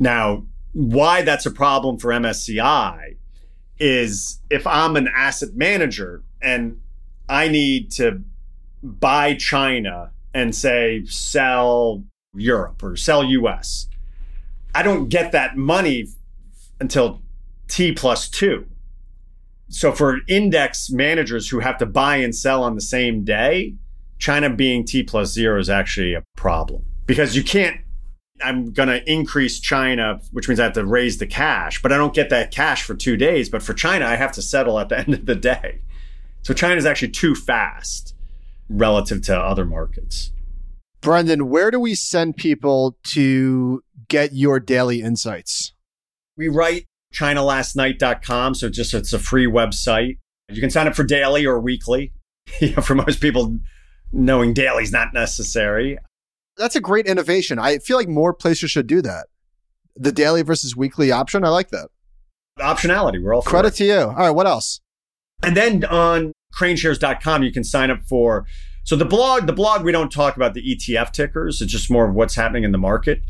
Now, 0.00 0.46
why 0.72 1.22
that's 1.22 1.46
a 1.46 1.50
problem 1.50 1.98
for 1.98 2.10
MSCI 2.10 3.16
is 3.78 4.40
if 4.48 4.66
I'm 4.66 4.96
an 4.96 5.08
asset 5.14 5.50
manager 5.54 6.24
and 6.40 6.80
I 7.28 7.48
need 7.48 7.90
to 7.92 8.22
buy 8.82 9.34
China 9.34 10.10
and 10.32 10.54
say 10.54 11.04
sell 11.04 12.02
Europe 12.34 12.82
or 12.82 12.96
sell 12.96 13.22
US, 13.22 13.88
I 14.74 14.82
don't 14.82 15.08
get 15.08 15.32
that 15.32 15.56
money 15.56 16.08
until 16.80 17.20
T 17.68 17.92
plus 17.92 18.28
two. 18.30 18.66
So 19.68 19.92
for 19.92 20.18
index 20.28 20.90
managers 20.90 21.48
who 21.48 21.60
have 21.60 21.78
to 21.78 21.86
buy 21.86 22.16
and 22.16 22.34
sell 22.34 22.62
on 22.62 22.74
the 22.74 22.80
same 22.80 23.24
day, 23.24 23.74
China 24.22 24.48
being 24.48 24.84
T 24.84 25.02
plus 25.02 25.32
zero 25.32 25.58
is 25.58 25.68
actually 25.68 26.14
a 26.14 26.22
problem 26.36 26.84
because 27.06 27.34
you 27.34 27.42
can't. 27.42 27.80
I'm 28.40 28.72
going 28.72 28.88
to 28.88 29.02
increase 29.10 29.58
China, 29.58 30.20
which 30.30 30.48
means 30.48 30.60
I 30.60 30.64
have 30.64 30.74
to 30.74 30.86
raise 30.86 31.18
the 31.18 31.26
cash, 31.26 31.82
but 31.82 31.92
I 31.92 31.96
don't 31.96 32.14
get 32.14 32.30
that 32.30 32.52
cash 32.52 32.84
for 32.84 32.94
two 32.94 33.16
days. 33.16 33.48
But 33.48 33.64
for 33.64 33.74
China, 33.74 34.06
I 34.06 34.14
have 34.14 34.30
to 34.32 34.42
settle 34.42 34.78
at 34.78 34.88
the 34.90 34.98
end 35.00 35.12
of 35.12 35.26
the 35.26 35.34
day. 35.34 35.80
So 36.42 36.54
China 36.54 36.76
is 36.76 36.86
actually 36.86 37.10
too 37.10 37.34
fast 37.34 38.14
relative 38.68 39.22
to 39.22 39.36
other 39.36 39.64
markets. 39.64 40.30
Brendan, 41.00 41.48
where 41.48 41.72
do 41.72 41.80
we 41.80 41.96
send 41.96 42.36
people 42.36 42.96
to 43.08 43.82
get 44.06 44.32
your 44.32 44.60
daily 44.60 45.00
insights? 45.00 45.72
We 46.36 46.46
write 46.46 46.86
ChinaLastNight.com. 47.12 48.54
So 48.54 48.68
just 48.68 48.94
it's 48.94 49.12
a 49.12 49.18
free 49.18 49.46
website. 49.46 50.18
You 50.48 50.60
can 50.60 50.70
sign 50.70 50.86
up 50.86 50.94
for 50.94 51.02
daily 51.02 51.44
or 51.44 51.58
weekly. 51.58 52.12
you 52.60 52.72
know, 52.76 52.82
for 52.82 52.94
most 52.94 53.20
people, 53.20 53.58
knowing 54.12 54.52
daily 54.54 54.82
is 54.82 54.92
not 54.92 55.12
necessary. 55.12 55.98
That's 56.56 56.76
a 56.76 56.80
great 56.80 57.06
innovation. 57.06 57.58
I 57.58 57.78
feel 57.78 57.96
like 57.96 58.08
more 58.08 58.34
places 58.34 58.70
should 58.70 58.86
do 58.86 59.02
that. 59.02 59.26
The 59.96 60.12
daily 60.12 60.42
versus 60.42 60.76
weekly 60.76 61.10
option. 61.10 61.44
I 61.44 61.48
like 61.48 61.70
that. 61.70 61.88
Optionality. 62.58 63.22
We're 63.22 63.34
all 63.34 63.42
credit 63.42 63.74
it. 63.74 63.76
to 63.76 63.84
you. 63.84 64.00
All 64.00 64.14
right. 64.14 64.30
What 64.30 64.46
else? 64.46 64.80
And 65.42 65.56
then 65.56 65.84
on 65.86 66.32
kraneshares.com, 66.54 67.42
you 67.42 67.52
can 67.52 67.64
sign 67.64 67.90
up 67.90 68.00
for 68.06 68.46
So 68.84 68.96
the 68.96 69.04
blog, 69.04 69.46
the 69.46 69.52
blog, 69.52 69.84
we 69.84 69.92
don't 69.92 70.10
talk 70.12 70.36
about 70.36 70.54
the 70.54 70.62
ETF 70.62 71.12
tickers. 71.12 71.60
It's 71.60 71.72
just 71.72 71.90
more 71.90 72.08
of 72.08 72.14
what's 72.14 72.34
happening 72.34 72.64
in 72.64 72.72
the 72.72 72.78
market. 72.78 73.22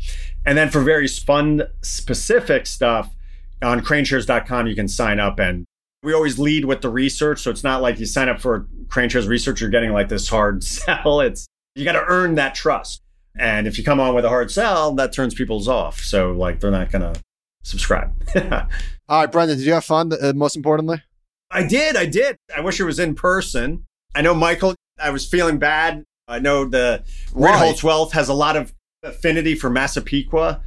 And 0.45 0.57
then 0.57 0.69
for 0.69 0.81
very 0.81 1.07
fund 1.07 1.67
specific 1.81 2.65
stuff 2.67 3.15
on 3.61 3.81
kraneshares.com, 3.81 4.67
you 4.67 4.75
can 4.75 4.87
sign 4.87 5.19
up 5.19 5.39
and 5.39 5.65
we 6.03 6.13
always 6.13 6.37
lead 6.37 6.65
with 6.65 6.81
the 6.81 6.89
research. 6.89 7.41
So 7.41 7.49
it's 7.49 7.63
not 7.63 7.81
like 7.81 7.99
you 7.99 8.05
sign 8.05 8.29
up 8.29 8.41
for 8.41 8.67
KraneShares 8.87 9.27
research, 9.27 9.61
you're 9.61 9.69
getting 9.69 9.93
like 9.93 10.09
this 10.09 10.29
hard 10.29 10.63
sell. 10.63 11.21
It's 11.21 11.47
you 11.75 11.85
got 11.85 11.93
to 11.93 12.03
earn 12.07 12.35
that 12.35 12.53
trust. 12.53 13.01
And 13.35 13.65
if 13.65 13.79
you 13.79 13.83
come 13.83 13.99
on 13.99 14.13
with 14.13 14.25
a 14.25 14.29
hard 14.29 14.51
sell, 14.51 14.93
that 14.95 15.11
turns 15.11 15.33
people's 15.33 15.67
off. 15.67 15.99
So 15.99 16.31
like 16.33 16.59
they're 16.59 16.69
not 16.69 16.91
going 16.91 17.13
to 17.13 17.19
subscribe. 17.63 18.13
All 19.09 19.21
right, 19.21 19.31
Brendan, 19.31 19.57
did 19.57 19.65
you 19.65 19.73
have 19.73 19.85
fun? 19.85 20.11
Uh, 20.13 20.33
most 20.33 20.55
importantly, 20.55 21.01
I 21.49 21.65
did. 21.65 21.95
I 21.95 22.05
did. 22.05 22.37
I 22.55 22.61
wish 22.61 22.79
it 22.79 22.83
was 22.83 22.99
in 22.99 23.15
person. 23.15 23.85
I 24.13 24.21
know 24.21 24.35
Michael. 24.35 24.75
I 24.99 25.09
was 25.09 25.27
feeling 25.27 25.57
bad. 25.57 26.03
I 26.27 26.39
know 26.39 26.65
the 26.65 27.03
Ritholtz 27.31 27.83
Wealth 27.83 28.13
has 28.13 28.29
a 28.29 28.33
lot 28.33 28.55
of 28.55 28.73
affinity 29.01 29.55
for 29.55 29.69
Massapequa. 29.69 30.61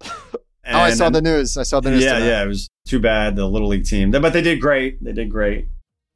And, 0.72 0.80
oh, 0.80 0.84
I 0.84 0.90
saw 0.90 1.10
the 1.10 1.22
news. 1.22 1.56
I 1.56 1.62
saw 1.62 1.80
the 1.80 1.90
news. 1.90 2.02
Yeah, 2.02 2.14
tonight. 2.14 2.26
yeah. 2.26 2.42
It 2.44 2.48
was 2.48 2.68
too 2.86 2.98
bad 2.98 3.36
the 3.36 3.46
little 3.46 3.68
league 3.68 3.84
team, 3.84 4.10
but 4.10 4.32
they 4.32 4.42
did 4.42 4.60
great. 4.60 5.02
They 5.02 5.12
did 5.12 5.30
great. 5.30 5.68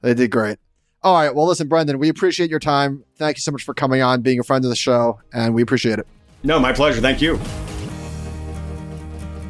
They 0.03 0.15
did 0.15 0.31
great. 0.31 0.59
All 1.03 1.15
right. 1.15 1.35
Well, 1.35 1.47
listen, 1.47 1.69
Brendan, 1.69 1.99
we 1.99 2.09
appreciate 2.09 2.51
your 2.51 2.59
time. 2.59 3.05
Thank 3.17 3.37
you 3.37 3.41
so 3.41 3.53
much 3.53 3.63
for 3.63 3.75
coming 3.75 4.03
on, 4.03 4.23
being 4.23 4.41
a 4.41 4.43
friend 4.43 4.65
of 4.65 4.71
the 4.71 4.77
show, 4.77 5.21
and 5.33 5.55
we 5.55 5.63
appreciate 5.63 5.99
it. 5.99 6.07
No, 6.43 6.59
my 6.59 6.73
pleasure. 6.73 7.01
Thank 7.01 7.21
you. 7.21 7.39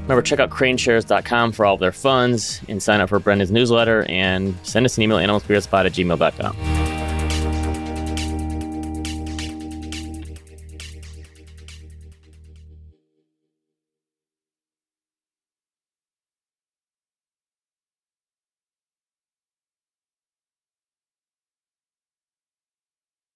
Remember, 0.02 0.22
check 0.22 0.38
out 0.38 0.50
kraneshares.com 0.50 1.52
for 1.52 1.66
all 1.66 1.74
of 1.74 1.80
their 1.80 1.92
funds 1.92 2.60
and 2.68 2.80
sign 2.82 3.00
up 3.00 3.08
for 3.08 3.18
Brendan's 3.18 3.50
newsletter 3.50 4.04
and 4.08 4.54
send 4.62 4.86
us 4.86 4.96
an 4.96 5.02
email, 5.02 5.18
animalspiritspod 5.18 5.86
at 5.86 5.92
gmail.com. 5.92 6.95